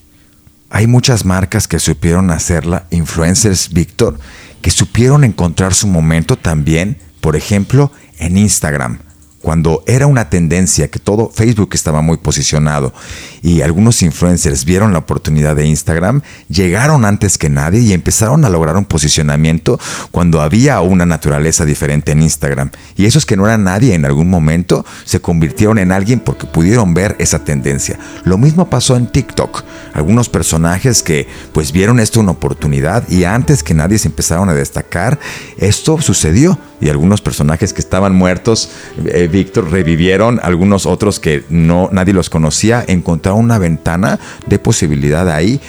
Hay 0.70 0.88
muchas 0.88 1.26
marcas 1.26 1.68
que 1.68 1.80
supieron 1.80 2.30
hacerla, 2.30 2.86
influencers, 2.92 3.70
Víctor, 3.74 4.20
que 4.62 4.70
supieron 4.70 5.24
encontrar 5.24 5.74
su 5.74 5.88
momento 5.88 6.36
también, 6.36 6.98
por 7.22 7.36
ejemplo, 7.36 7.92
en 8.20 8.38
Instagram 8.38 9.00
cuando 9.42 9.84
era 9.88 10.06
una 10.06 10.30
tendencia 10.30 10.90
que 10.90 11.00
todo 11.00 11.30
Facebook 11.30 11.70
estaba 11.74 12.02
muy 12.02 12.18
posicionado 12.18 12.94
y 13.42 13.62
algunos 13.62 14.02
influencers 14.02 14.66
vieron 14.66 14.92
la 14.92 15.00
oportunidad 15.00 15.56
de 15.56 15.66
Instagram, 15.66 16.22
llegaron 16.50 17.06
antes 17.06 17.38
que 17.38 17.50
nadie 17.50 17.80
y 17.80 17.94
empezaron 17.94 18.44
a 18.44 18.50
lograr 18.50 18.76
un 18.76 18.86
posicionamiento 18.86 19.80
cuando 20.12 20.42
había 20.42 20.82
una 20.82 21.06
naturaleza 21.06 21.66
diferente 21.66 22.12
en 22.12 22.22
Instagram. 22.22 22.72
Y 22.98 23.06
esos 23.06 23.26
que 23.26 23.38
no 23.38 23.46
eran 23.46 23.64
nadie 23.64 23.94
en 23.94 24.06
algún 24.06 24.30
momento 24.30 24.86
se 25.06 25.22
convirtieron 25.22 25.78
en 25.78 25.92
alguien 25.92 26.20
porque 26.20 26.46
pudieron 26.46 26.94
ver 26.94 27.16
esa 27.20 27.44
tendencia. 27.44 27.98
Lo 28.26 28.38
mismo 28.38 28.70
pasó 28.70 28.98
en 28.98 29.08
TikTok. 29.08 29.64
Algunos 29.94 30.30
personajes 30.30 31.02
que 31.02 31.28
pues 31.54 31.72
vieron 31.72 32.00
esto 32.00 32.20
una 32.20 32.32
oportunidad 32.32 33.08
y 33.10 33.24
antes 33.24 33.64
que 33.64 33.74
nadie 33.74 33.98
se 33.98 34.10
empezaron 34.10 34.50
a 34.50 34.54
destacar, 34.54 35.20
esto 35.58 36.02
sucedió 36.02 36.60
y 36.82 36.90
algunos 36.90 37.22
personajes 37.22 37.74
que 37.74 37.82
estaban 37.82 38.16
muertos, 38.16 38.72
eh, 39.06 39.29
Víctor, 39.30 39.72
revivieron, 39.72 40.40
algunos 40.44 40.86
otros 40.86 41.20
que 41.20 41.44
no 41.50 41.90
nadie 41.92 42.14
los 42.14 42.30
conocía, 42.30 42.84
encontraron 42.88 43.46
una 43.46 43.58
ventana 43.58 44.20
de 44.46 44.60
posibilidad 44.60 45.30
ahí 45.30 45.60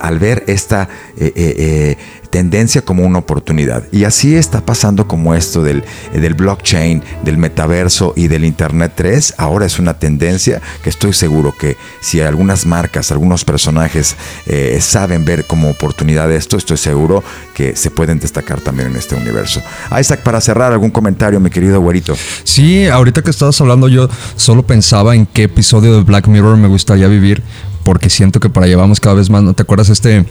al 0.00 0.18
ver 0.18 0.44
esta 0.46 0.88
eh, 1.16 1.32
eh, 1.36 1.96
tendencia 2.30 2.82
como 2.82 3.04
una 3.04 3.18
oportunidad. 3.18 3.84
Y 3.92 4.04
así 4.04 4.36
está 4.36 4.64
pasando 4.64 5.06
como 5.06 5.34
esto 5.34 5.62
del, 5.62 5.84
del 6.12 6.34
blockchain, 6.34 7.02
del 7.24 7.36
metaverso 7.36 8.14
y 8.16 8.28
del 8.28 8.44
Internet 8.44 8.92
3. 8.94 9.34
Ahora 9.36 9.66
es 9.66 9.78
una 9.78 9.94
tendencia 9.94 10.62
que 10.82 10.90
estoy 10.90 11.12
seguro 11.12 11.54
que 11.56 11.76
si 12.00 12.20
algunas 12.20 12.66
marcas, 12.66 13.12
algunos 13.12 13.44
personajes 13.44 14.16
eh, 14.46 14.78
saben 14.80 15.24
ver 15.24 15.44
como 15.44 15.70
oportunidad 15.70 16.30
esto, 16.32 16.56
estoy 16.56 16.76
seguro 16.76 17.22
que 17.54 17.76
se 17.76 17.90
pueden 17.90 18.18
destacar 18.18 18.60
también 18.60 18.90
en 18.90 18.96
este 18.96 19.14
universo. 19.14 19.62
Isaac, 19.98 20.22
para 20.22 20.40
cerrar, 20.40 20.72
algún 20.72 20.90
comentario, 20.90 21.40
mi 21.40 21.50
querido 21.50 21.80
güerito. 21.80 22.14
Sí, 22.44 22.86
ahorita 22.86 23.22
que 23.22 23.30
estabas 23.30 23.60
hablando, 23.60 23.88
yo 23.88 24.08
solo 24.36 24.62
pensaba 24.62 25.14
en 25.14 25.26
qué 25.26 25.44
episodio 25.44 25.96
de 25.96 26.02
Black 26.02 26.28
Mirror 26.28 26.56
me 26.56 26.68
gustaría 26.68 27.08
vivir 27.08 27.42
porque 27.84 28.10
siento 28.10 28.40
que 28.40 28.48
para 28.48 28.66
allá 28.66 28.76
vamos 28.76 29.00
cada 29.00 29.14
vez 29.14 29.30
más. 29.30 29.42
¿No 29.42 29.54
te 29.54 29.62
acuerdas 29.62 29.88
este 29.88 30.24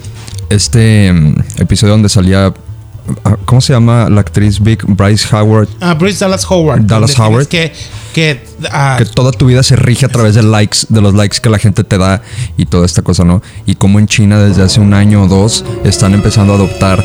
este 0.50 1.12
mm, 1.12 1.36
episodio 1.58 1.94
donde 1.94 2.10
salía 2.10 2.54
ah, 3.24 3.38
¿Cómo 3.46 3.62
se 3.62 3.74
llama 3.74 4.10
la 4.10 4.22
actriz 4.22 4.60
Big 4.60 4.84
Bryce 4.86 5.28
Howard? 5.36 5.68
Ah, 5.80 5.94
Bryce 5.94 6.20
Dallas 6.20 6.46
Howard. 6.50 6.82
Dallas 6.86 7.18
Howard. 7.20 7.48
Que, 7.48 7.72
que, 8.14 8.44
ah, 8.72 8.96
que, 8.98 9.06
toda 9.06 9.32
tu 9.32 9.46
vida 9.46 9.64
se 9.64 9.76
rige 9.76 10.06
a 10.06 10.10
través 10.10 10.36
de 10.36 10.44
likes, 10.44 10.80
de 10.90 11.02
los 11.02 11.14
likes 11.14 11.38
que 11.42 11.50
la 11.50 11.60
gente 11.60 11.84
te 11.84 11.98
da 11.98 12.22
y 12.58 12.66
toda 12.66 12.86
esta 12.86 13.02
cosa, 13.02 13.24
¿no? 13.24 13.42
Y 13.66 13.76
como 13.76 14.00
en 14.00 14.08
China 14.08 14.40
desde 14.40 14.64
hace 14.64 14.80
un 14.80 14.94
año 14.94 15.24
o 15.24 15.28
dos 15.28 15.66
están 15.84 16.14
empezando 16.14 16.54
a 16.54 16.56
adoptar 16.56 17.04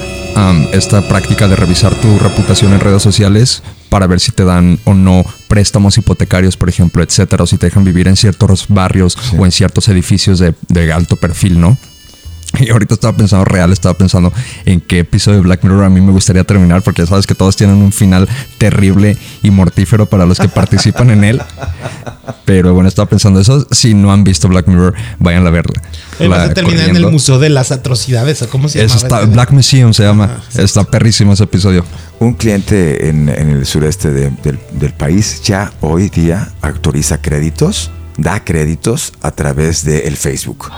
esta 0.73 1.07
práctica 1.07 1.47
de 1.47 1.55
revisar 1.55 1.95
tu 1.95 2.19
reputación 2.19 2.73
en 2.73 2.81
redes 2.81 3.03
sociales 3.03 3.63
para 3.95 4.09
ver 4.09 4.19
si 4.19 4.33
te 4.33 4.45
dan 4.45 4.81
o 4.83 4.93
no 4.93 5.25
préstamos 5.47 5.97
hipotecarios, 5.99 6.57
por 6.57 6.69
ejemplo, 6.69 7.01
etcétera, 7.01 7.45
o 7.45 7.47
si 7.47 7.59
te 7.59 7.67
dejan 7.67 7.85
vivir 7.85 8.09
en 8.09 8.17
ciertos 8.17 8.67
barrios 8.67 9.17
o 9.39 9.47
en 9.47 9.53
ciertos 9.53 9.87
edificios 9.87 10.41
de, 10.41 10.53
de 10.67 10.93
alto 10.93 11.15
perfil, 11.15 11.61
¿no? 11.61 11.79
Y 12.61 12.71
ahorita 12.71 12.95
estaba 12.95 13.17
pensando 13.17 13.45
real, 13.45 13.73
estaba 13.73 13.95
pensando 13.95 14.33
en 14.65 14.81
qué 14.81 15.01
episodio 15.01 15.39
de 15.39 15.43
Black 15.45 15.65
Mirror 15.65 15.85
a 15.85 15.91
mí 15.91 16.01
me 16.01 16.13
gustaría 16.13 16.45
terminar, 16.45 16.83
porque 16.83 17.07
sabes 17.07 17.27
que 17.27 17.35
todos 17.35 17.57
tienen 17.57 17.77
un 17.77 17.93
final 17.93 18.29
terrible 18.59 19.17
y 19.43 19.51
mortífero 19.51 20.07
para 20.07 20.27
los 20.27 20.39
que 20.39 20.49
participan 20.49 21.11
en 21.11 21.25
él. 21.25 21.43
Pero 22.45 22.75
bueno, 22.75 22.89
estaba 22.89 23.09
pensando 23.09 23.41
eso. 23.41 23.67
Si 23.71 23.95
no 23.95 24.13
han 24.13 24.25
visto 24.25 24.49
Black 24.49 24.67
Mirror, 24.67 24.95
vayan 25.19 25.47
a 25.47 25.51
verla. 25.51 25.83
Vas 26.29 26.51
a 26.51 26.55
terminar 26.55 26.89
en 26.89 26.97
el 26.97 27.11
Museo 27.11 27.39
de 27.39 27.49
las 27.49 27.73
Atrocidades, 27.73 28.43
¿o 28.43 28.49
cómo 28.49 28.69
se 28.69 28.87
llama? 28.87 28.95
Está, 28.95 29.21
Black 29.27 29.51
Museum 29.51 29.93
se 29.93 30.05
llama. 30.05 30.43
está 30.57 30.85
perrísimo 30.85 31.33
ese 31.33 31.45
episodio. 31.45 31.85
Un 32.21 32.35
cliente 32.35 33.09
en, 33.09 33.29
el 33.29 33.67
sureste 33.67 34.11
del, 34.11 34.35
del 34.73 34.93
país 34.93 35.43
ya 35.43 35.73
hoy 35.81 36.09
día 36.09 36.53
autoriza 36.63 37.21
créditos 37.21 37.91
da 38.17 38.45
créditos 38.45 39.13
a 39.23 39.31
través 39.31 39.85
del 39.85 40.03
el 40.03 40.17
Facebook. 40.17 40.71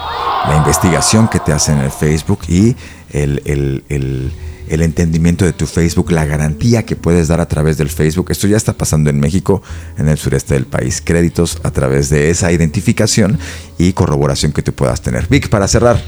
La 0.49 0.57
investigación 0.57 1.29
que 1.29 1.41
te 1.41 1.53
hacen 1.53 1.79
en 1.79 1.85
el 1.85 1.91
Facebook 1.91 2.41
y 2.49 2.77
el, 3.11 3.43
el, 3.45 3.85
el 3.89 4.33
el 4.69 4.83
entendimiento 4.83 5.45
de 5.45 5.53
tu 5.53 5.67
Facebook, 5.67 6.11
la 6.11 6.25
garantía 6.25 6.85
que 6.85 6.97
puedes 6.97 7.29
dar 7.29 7.41
a 7.41 7.47
través 7.47 7.77
del 7.77 7.89
Facebook. 7.89 8.31
Esto 8.31 8.47
ya 8.47 8.57
está 8.57 8.73
pasando 8.73 9.11
en 9.11 9.21
México, 9.21 9.63
en 9.99 10.09
el 10.09 10.19
sureste 10.19 10.55
del 10.55 10.67
país. 10.67 11.03
Créditos 11.05 11.59
a 11.63 11.71
través 11.71 12.11
de 12.11 12.31
esa 12.31 12.53
identificación 12.53 13.39
y 13.79 13.93
corroboración 13.93 14.53
que 14.53 14.63
tú 14.63 14.73
puedas 14.73 15.01
tener. 15.01 15.27
Vic, 15.29 15.49
para 15.49 15.69
cerrar. 15.69 16.01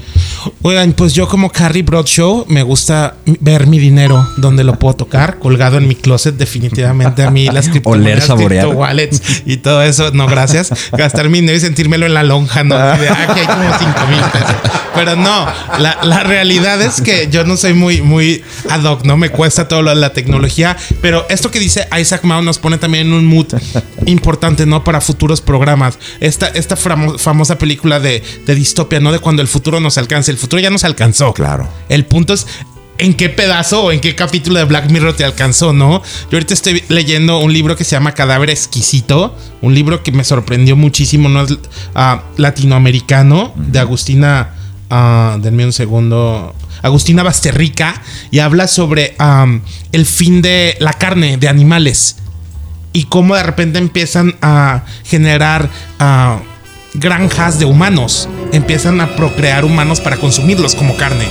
Oigan, 0.61 0.93
pues 0.93 1.13
yo 1.13 1.27
como 1.27 1.51
Carrie 1.51 1.83
Broadshow 1.83 2.45
me 2.47 2.63
gusta 2.63 3.15
ver 3.39 3.67
mi 3.67 3.77
dinero 3.77 4.27
donde 4.37 4.63
lo 4.63 4.79
puedo 4.79 4.95
tocar, 4.95 5.37
colgado 5.39 5.77
en 5.77 5.87
mi 5.87 5.95
closet. 5.95 6.35
Definitivamente 6.35 7.23
a 7.23 7.31
mí 7.31 7.47
las 7.47 7.69
criptomonedas, 7.69 8.29
cripto 8.29 8.69
wallets 8.71 9.43
y 9.45 9.57
todo 9.57 9.83
eso, 9.83 10.11
no 10.11 10.27
gracias. 10.27 10.71
Gastar 10.91 11.29
mi 11.29 11.41
dinero 11.41 11.57
y 11.57 11.61
sentírmelo 11.61 12.05
en 12.05 12.13
la 12.13 12.23
lonja, 12.23 12.63
no. 12.63 12.75
Aquí 12.75 13.05
hay 13.05 13.47
como 13.47 13.77
5 13.77 14.07
mil 14.09 14.21
pesos. 14.31 14.55
Pero 14.95 15.15
no, 15.15 15.47
la, 15.77 15.99
la 16.03 16.23
realidad 16.23 16.81
es 16.81 17.01
que 17.01 17.29
yo 17.31 17.45
no 17.45 17.55
soy 17.55 17.73
muy, 17.73 18.01
muy 18.01 18.43
ad 18.69 18.83
hoc, 18.83 19.05
¿no? 19.05 19.15
Me 19.17 19.29
cuesta 19.29 19.67
todo 19.67 19.81
lo 19.81 19.91
de 19.91 19.95
la 19.95 20.13
tecnología. 20.13 20.75
Pero 21.01 21.25
esto 21.29 21.51
que 21.51 21.59
dice 21.59 21.87
Isaac 21.99 22.23
Mao 22.23 22.41
nos 22.41 22.59
pone 22.59 22.77
también 22.77 23.07
en 23.07 23.13
un 23.13 23.25
mood 23.25 23.53
importante, 24.05 24.65
¿no? 24.65 24.83
Para 24.83 24.99
futuros 25.01 25.41
programas. 25.41 25.99
Esta, 26.19 26.47
esta 26.47 26.75
famosa 26.75 27.58
película 27.59 27.99
de, 27.99 28.23
de 28.47 28.55
distopia, 28.55 28.99
¿no? 28.99 29.11
De 29.11 29.19
cuando 29.19 29.43
el 29.43 29.47
futuro 29.47 29.79
nos 29.79 29.99
alcance. 29.99 30.31
El 30.31 30.37
futuro 30.37 30.59
ya 30.59 30.71
nos 30.71 30.83
alcanzó. 30.83 31.31
Claro. 31.33 31.69
El 31.89 32.05
punto 32.05 32.33
es 32.33 32.47
en 32.99 33.13
qué 33.13 33.29
pedazo 33.29 33.85
o 33.85 33.91
en 33.91 34.01
qué 34.01 34.13
capítulo 34.13 34.59
de 34.59 34.65
Black 34.65 34.91
Mirror 34.91 35.15
te 35.15 35.23
alcanzó, 35.23 35.73
¿no? 35.73 36.01
Yo 36.29 36.37
ahorita 36.37 36.53
estoy 36.53 36.83
leyendo 36.89 37.39
un 37.39 37.51
libro 37.51 37.75
que 37.75 37.85
se 37.85 37.91
llama 37.91 38.13
Cadáver 38.13 38.49
Exquisito, 38.49 39.35
un 39.61 39.73
libro 39.73 40.03
que 40.03 40.11
me 40.11 40.23
sorprendió 40.23 40.75
muchísimo, 40.75 41.29
¿no? 41.29 41.43
Es 41.43 41.57
ah, 41.95 42.23
latinoamericano, 42.37 43.53
de 43.55 43.79
Agustina, 43.79 44.53
uh, 44.91 45.39
denme 45.39 45.65
un 45.65 45.73
segundo, 45.73 46.53
Agustina 46.81 47.23
Basterrica, 47.23 48.01
y 48.31 48.39
habla 48.39 48.67
sobre 48.67 49.15
el 49.91 50.05
fin 50.05 50.41
de 50.41 50.75
la 50.79 50.91
carne 50.91 51.37
de 51.37 51.47
animales 51.47 52.17
y 52.91 53.03
cómo 53.05 53.35
de 53.35 53.43
repente 53.43 53.79
empiezan 53.79 54.35
a 54.41 54.83
generar 55.05 55.69
granjas 56.93 57.59
de 57.59 57.65
humanos 57.65 58.27
empiezan 58.51 58.99
a 58.99 59.15
procrear 59.15 59.63
humanos 59.63 60.01
para 60.01 60.17
consumirlos 60.17 60.73
como 60.75 60.97
carne. 60.97 61.27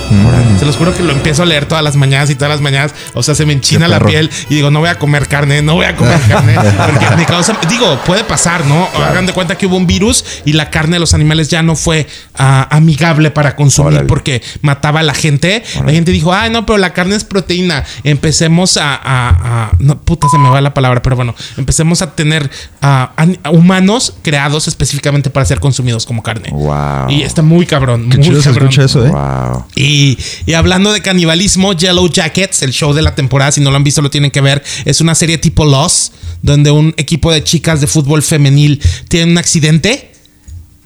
Se 0.57 0.65
los 0.65 0.77
juro 0.77 0.95
que 0.95 1.03
lo 1.03 1.11
empiezo 1.11 1.43
a 1.43 1.45
leer 1.45 1.65
todas 1.65 1.83
las 1.83 1.95
mañanas 1.95 2.29
y 2.29 2.35
todas 2.35 2.49
las 2.49 2.61
mañanas, 2.61 2.93
o 3.13 3.23
sea, 3.23 3.35
se 3.35 3.45
me 3.45 3.53
enchina 3.53 3.87
la 3.87 3.99
piel 3.99 4.29
y 4.49 4.55
digo, 4.55 4.71
no 4.71 4.79
voy 4.79 4.89
a 4.89 4.97
comer 4.97 5.27
carne, 5.27 5.61
no 5.61 5.75
voy 5.75 5.85
a 5.85 5.95
comer 5.95 6.19
carne, 6.27 6.55
porque 6.85 7.15
me 7.17 7.25
causa, 7.25 7.57
digo, 7.67 7.99
puede 8.05 8.23
pasar, 8.23 8.65
¿no? 8.65 8.87
Hagan 8.95 9.25
de 9.25 9.33
cuenta 9.33 9.57
que 9.57 9.65
hubo 9.65 9.75
un 9.75 9.87
virus 9.87 10.23
y 10.45 10.53
la 10.53 10.69
carne 10.69 10.95
de 10.95 10.99
los 10.99 11.13
animales 11.13 11.49
ya 11.49 11.61
no 11.61 11.75
fue 11.75 12.07
ah, 12.35 12.67
amigable 12.71 13.31
para 13.31 13.55
consumir 13.55 13.79
porque 14.07 14.41
mataba 14.61 14.99
a 15.01 15.03
la 15.03 15.13
gente. 15.13 15.63
La 15.85 15.91
gente 15.91 16.11
dijo, 16.11 16.33
ay, 16.33 16.49
no, 16.49 16.65
pero 16.65 16.77
la 16.77 16.93
carne 16.93 17.15
es 17.15 17.23
proteína. 17.23 17.83
Empecemos 18.03 18.77
a, 18.81 19.71
no, 19.79 19.99
puta, 20.01 20.27
se 20.29 20.37
me 20.37 20.49
va 20.49 20.61
la 20.61 20.73
palabra, 20.73 21.01
pero 21.01 21.15
bueno, 21.15 21.35
empecemos 21.57 22.01
a 22.01 22.15
tener 22.15 22.49
a 22.81 23.11
humanos 23.51 24.15
creados 24.21 24.67
específicamente 24.67 25.29
para 25.29 25.45
ser 25.49 25.59
consumidos 25.59 26.05
como 26.05 26.23
carne. 26.23 26.49
Wow. 26.51 27.09
Y 27.09 27.23
está 27.23 27.41
muy 27.41 27.65
cabrón. 27.65 28.07
muy 28.07 28.41
cabrón. 28.41 28.69
eso, 28.77 29.05
¿eh? 29.05 29.09
Wow. 29.09 29.65
Y, 29.75 30.17
y, 30.45 30.53
hablando 30.53 30.93
de 30.93 31.01
canibalismo, 31.01 31.73
Yellow 31.73 32.07
Jackets, 32.09 32.61
el 32.61 32.71
show 32.71 32.93
de 32.93 33.01
la 33.01 33.15
temporada, 33.15 33.51
si 33.51 33.61
no 33.61 33.71
lo 33.71 33.75
han 33.75 33.83
visto, 33.83 34.01
lo 34.01 34.09
tienen 34.09 34.31
que 34.31 34.41
ver. 34.41 34.63
Es 34.85 35.01
una 35.01 35.15
serie 35.15 35.37
tipo 35.37 35.65
Lost, 35.65 36.13
donde 36.41 36.71
un 36.71 36.93
equipo 36.97 37.31
de 37.31 37.43
chicas 37.43 37.81
de 37.81 37.87
fútbol 37.87 38.23
femenil 38.23 38.81
tiene 39.09 39.31
un 39.31 39.37
accidente 39.37 40.11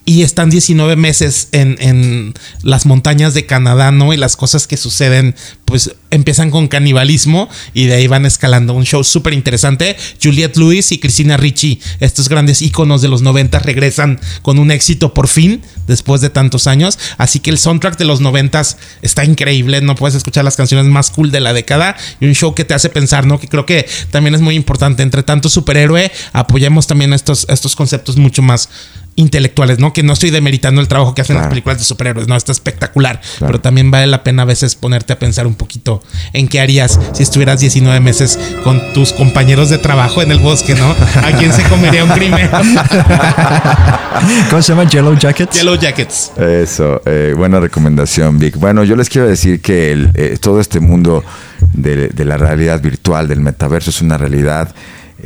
y 0.06 0.24
están 0.24 0.50
19 0.50 0.96
meses 0.96 1.48
en, 1.52 1.78
en, 1.80 2.34
las 2.62 2.86
montañas 2.86 3.34
de 3.34 3.46
Canadá, 3.46 3.92
¿no? 3.92 4.14
Y 4.14 4.18
las 4.18 4.36
cosas 4.36 4.68
que 4.68 4.76
suceden, 4.76 5.36
pues 5.74 5.96
empiezan 6.12 6.52
con 6.52 6.68
canibalismo 6.68 7.50
y 7.74 7.88
de 7.88 7.96
ahí 7.96 8.06
van 8.06 8.28
escalando. 8.28 8.76
Un 8.76 8.86
show 8.86 9.04
súper 9.04 9.34
interesante. 9.34 9.98
Juliette 10.22 10.56
Lewis 10.56 10.92
y 10.92 11.00
Cristina 11.00 11.36
Ricci, 11.36 11.82
estos 12.00 12.30
grandes 12.30 12.62
íconos 12.62 13.02
de 13.02 13.08
los 13.08 13.24
90 13.24 13.58
regresan 13.58 14.20
con 14.44 14.60
un 14.60 14.70
éxito 14.70 15.16
por 15.16 15.28
fin, 15.28 15.64
después 15.88 16.22
de 16.22 16.30
tantos 16.30 16.68
años. 16.68 17.00
Así 17.18 17.40
que 17.40 17.50
el 17.50 17.58
soundtrack 17.58 17.98
de 17.98 18.06
los 18.06 18.22
90 18.22 18.62
está 19.02 19.26
increíble. 19.26 19.82
No 19.82 19.96
puedes 19.96 20.14
escuchar 20.14 20.46
las 20.46 20.58
canciones 20.58 20.86
más 20.86 21.10
cool 21.10 21.32
de 21.32 21.40
la 21.40 21.54
década 21.54 21.98
y 22.20 22.28
un 22.28 22.36
show 22.36 22.54
que 22.54 22.66
te 22.66 22.76
hace 22.76 22.90
pensar, 22.90 23.26
¿no? 23.26 23.40
Que 23.40 23.48
creo 23.48 23.66
que 23.66 23.88
también 24.12 24.36
es 24.36 24.42
muy 24.42 24.54
importante. 24.54 25.02
Entre 25.02 25.24
tanto 25.24 25.50
superhéroe, 25.50 26.12
apoyemos 26.34 26.86
también 26.86 27.14
estos, 27.14 27.48
estos 27.50 27.76
conceptos 27.76 28.16
mucho 28.18 28.44
más 28.44 28.70
intelectuales, 29.16 29.80
¿no? 29.80 29.94
Que 29.94 30.04
no 30.04 30.14
estoy 30.14 30.32
demeritando 30.32 30.82
el 30.82 30.88
trabajo 30.88 31.14
que 31.14 31.22
hacen 31.22 31.38
las 31.38 31.48
películas 31.48 31.78
de 31.78 31.84
superhéroes, 31.84 32.28
no, 32.28 32.36
está 32.36 32.52
espectacular, 32.52 33.22
pero 33.40 33.62
también 33.62 33.92
vale 33.92 34.08
la 34.08 34.24
pena 34.24 34.44
a 34.44 34.46
veces 34.46 34.76
ponerte 34.76 35.14
a 35.14 35.20
pensar 35.20 35.46
un 35.46 35.56
poquito 35.64 36.04
en 36.34 36.50
qué 36.50 36.60
harías 36.60 37.00
si 37.14 37.24
estuvieras 37.24 37.62
19 37.62 38.02
meses 38.02 38.38
con 38.66 38.82
tus 38.94 39.14
compañeros 39.14 39.70
de 39.70 39.78
trabajo 39.78 40.22
en 40.22 40.30
el 40.32 40.40
bosque, 40.40 40.76
¿no? 40.76 40.92
¿A 40.92 41.32
quién 41.40 41.54
se 41.54 41.64
comería 41.64 42.04
un 42.04 42.10
crimen? 42.10 42.50
¿Cómo 44.50 44.62
se 44.62 44.74
llama? 44.74 44.84
Yellow 44.90 45.18
Jackets. 45.18 45.56
Yellow 45.58 45.76
Jackets. 45.76 46.34
Eso, 46.38 47.02
eh, 47.06 47.34
buena 47.38 47.62
recomendación, 47.62 48.40
Vic. 48.40 48.58
Bueno, 48.58 48.84
yo 48.84 48.98
les 48.98 49.08
quiero 49.08 49.26
decir 49.26 49.62
que 49.62 50.10
eh, 50.16 50.38
todo 50.42 50.60
este 50.60 50.82
mundo 50.82 51.24
de, 51.72 52.10
de 52.10 52.26
la 52.26 52.36
realidad 52.36 52.82
virtual, 52.82 53.30
del 53.30 53.40
metaverso, 53.40 53.90
es 53.90 54.02
una 54.02 54.18
realidad 54.18 54.76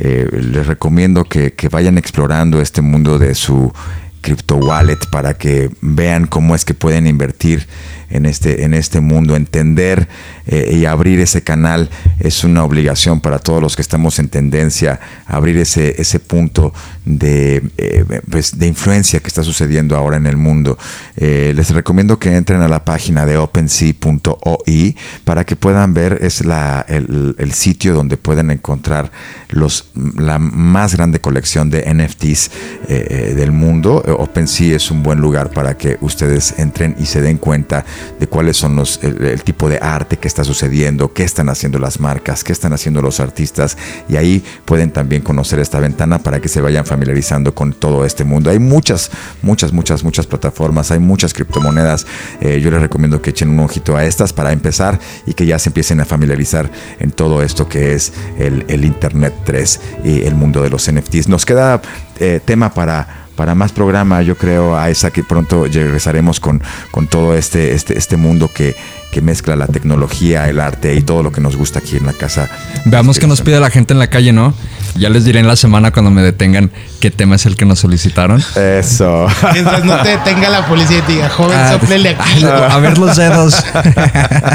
eh, 0.00 0.28
les 0.30 0.64
recomiendo 0.68 1.24
que, 1.24 1.54
que, 1.54 1.68
vayan 1.68 1.98
explorando 1.98 2.60
este 2.60 2.82
mundo 2.82 3.18
de 3.18 3.34
su 3.34 3.72
crypto 4.20 4.56
wallet 4.56 4.98
para 5.10 5.34
que 5.34 5.70
vean 5.80 6.26
cómo 6.26 6.54
es 6.54 6.64
que 6.64 6.72
pueden 6.72 7.08
invertir 7.08 7.66
en 8.10 8.26
este, 8.26 8.64
en 8.64 8.74
este 8.74 9.00
mundo. 9.00 9.36
Entender 9.36 10.08
eh, 10.46 10.76
y 10.78 10.84
abrir 10.86 11.20
ese 11.20 11.42
canal 11.42 11.90
es 12.20 12.44
una 12.44 12.64
obligación 12.64 13.20
para 13.20 13.38
todos 13.38 13.62
los 13.62 13.76
que 13.76 13.82
estamos 13.82 14.18
en 14.18 14.28
tendencia, 14.28 15.00
abrir 15.26 15.58
ese, 15.58 16.00
ese 16.00 16.20
punto 16.20 16.72
de, 17.04 17.62
eh, 17.76 18.04
pues, 18.30 18.58
de 18.58 18.66
influencia 18.66 19.20
que 19.20 19.28
está 19.28 19.42
sucediendo 19.42 19.96
ahora 19.96 20.16
en 20.16 20.26
el 20.26 20.36
mundo. 20.36 20.78
Eh, 21.16 21.52
les 21.54 21.70
recomiendo 21.70 22.18
que 22.18 22.34
entren 22.34 22.62
a 22.62 22.68
la 22.68 22.84
página 22.84 23.26
de 23.26 23.36
OpenSea.oi 23.36 24.96
para 25.24 25.44
que 25.44 25.56
puedan 25.56 25.94
ver, 25.94 26.18
es 26.22 26.44
la, 26.44 26.84
el, 26.88 27.52
sitio 27.52 27.94
donde 27.94 28.16
pueden 28.16 28.50
encontrar 28.50 29.10
los, 29.48 29.90
la 30.16 30.38
más 30.38 30.94
grande 30.94 31.20
colección 31.20 31.70
de 31.70 31.92
NFTs 31.92 32.50
del 32.88 33.52
mundo. 33.52 34.02
OpenSea 34.18 34.76
es 34.76 34.90
un 34.90 35.02
buen 35.02 35.20
lugar 35.20 35.50
para 35.50 35.76
que 35.76 35.98
ustedes 36.00 36.54
entren 36.58 36.94
y 36.98 37.06
se 37.06 37.20
den 37.20 37.38
cuenta 37.38 37.84
de 38.18 38.26
cuáles 38.26 38.56
son 38.56 38.76
los, 38.76 39.00
el, 39.02 39.42
tipo 39.42 39.68
de 39.68 39.78
arte 39.78 40.16
que 40.16 40.28
está 40.28 40.44
sucediendo, 40.44 41.12
qué 41.12 41.24
están 41.24 41.48
haciendo 41.48 41.78
las 41.78 42.00
marcas, 42.00 42.44
qué 42.44 42.52
están 42.52 42.72
haciendo 42.72 43.02
los 43.02 43.20
artistas 43.20 43.76
y 44.08 44.16
ahí 44.16 44.44
pueden 44.64 44.90
también 44.90 45.22
conocer 45.22 45.58
esta 45.60 45.80
ventana 45.80 46.18
para 46.18 46.40
que 46.40 46.48
se 46.48 46.60
vayan 46.60 46.84
familiarizando 46.84 47.54
con 47.54 47.72
todo 47.72 48.04
este 48.04 48.24
mundo. 48.24 48.50
Hay 48.50 48.58
muchas, 48.58 49.10
muchas, 49.42 49.72
muchas, 49.72 50.04
muchas 50.04 50.26
plataformas, 50.26 50.90
hay 50.90 50.98
muchas 50.98 51.32
criptomonedas. 51.32 52.06
Eh, 52.40 52.60
yo 52.60 52.70
les 52.70 52.80
recomiendo 52.80 53.22
que 53.22 53.30
echen 53.30 53.50
un 53.50 53.60
ojito 53.60 53.96
a 53.96 54.04
estas 54.04 54.32
para 54.32 54.52
empezar 54.52 54.98
y 55.26 55.34
que 55.34 55.46
ya 55.46 55.58
se 55.58 55.70
empiecen 55.70 56.00
a 56.00 56.04
familiarizar 56.04 56.70
en 56.98 57.10
todo 57.10 57.42
esto 57.42 57.68
que 57.68 57.94
es 57.94 58.12
el, 58.38 58.84
Internet 58.84 59.34
3 59.44 59.80
y 60.04 60.22
el 60.22 60.34
mundo 60.34 60.62
de 60.62 60.70
los 60.70 60.90
NFTs. 60.90 61.28
Nos 61.28 61.44
queda 61.44 61.80
eh, 62.20 62.40
tema 62.44 62.72
para 62.72 63.27
para 63.38 63.54
más 63.54 63.70
programa, 63.70 64.20
yo 64.22 64.36
creo, 64.36 64.76
a 64.76 64.90
esa 64.90 65.12
que 65.12 65.22
pronto 65.22 65.66
regresaremos 65.72 66.40
con, 66.40 66.60
con 66.90 67.06
todo 67.06 67.36
este, 67.36 67.72
este, 67.72 67.96
este 67.96 68.16
mundo 68.16 68.50
que, 68.52 68.74
que 69.12 69.20
mezcla 69.20 69.54
la 69.54 69.68
tecnología, 69.68 70.48
el 70.48 70.58
arte 70.58 70.96
y 70.96 71.02
todo 71.02 71.22
lo 71.22 71.30
que 71.30 71.40
nos 71.40 71.54
gusta 71.54 71.78
aquí 71.78 71.96
en 71.96 72.04
la 72.04 72.14
casa. 72.14 72.50
Veamos 72.84 73.20
qué 73.20 73.28
nos 73.28 73.40
pide 73.40 73.60
la 73.60 73.70
gente 73.70 73.92
en 73.92 74.00
la 74.00 74.08
calle, 74.08 74.32
¿no? 74.32 74.54
Ya 74.96 75.08
les 75.08 75.24
diré 75.24 75.38
en 75.38 75.46
la 75.46 75.54
semana 75.54 75.92
cuando 75.92 76.10
me 76.10 76.20
detengan 76.20 76.72
qué 77.00 77.12
tema 77.12 77.36
es 77.36 77.46
el 77.46 77.54
que 77.54 77.64
nos 77.64 77.78
solicitaron. 77.78 78.42
Eso. 78.56 79.28
Mientras 79.52 79.84
no 79.84 80.02
te 80.02 80.08
detenga 80.08 80.50
la 80.50 80.66
policía 80.66 80.98
y 80.98 81.02
te 81.02 81.12
diga, 81.12 81.28
joven, 81.28 81.56
ah, 81.56 81.78
soplele 81.78 82.16
aquí. 82.18 82.44
A 82.44 82.78
ver 82.78 82.98
los 82.98 83.16
dedos. 83.16 83.64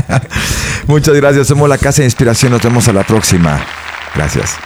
Muchas 0.87 1.15
gracias. 1.15 1.47
Somos 1.47 1.69
la 1.69 1.77
Casa 1.77 2.01
de 2.01 2.07
Inspiración. 2.07 2.51
Nos 2.51 2.61
vemos 2.61 2.85
a 2.89 2.91
la 2.91 3.03
próxima. 3.03 3.61
Gracias. 4.13 4.57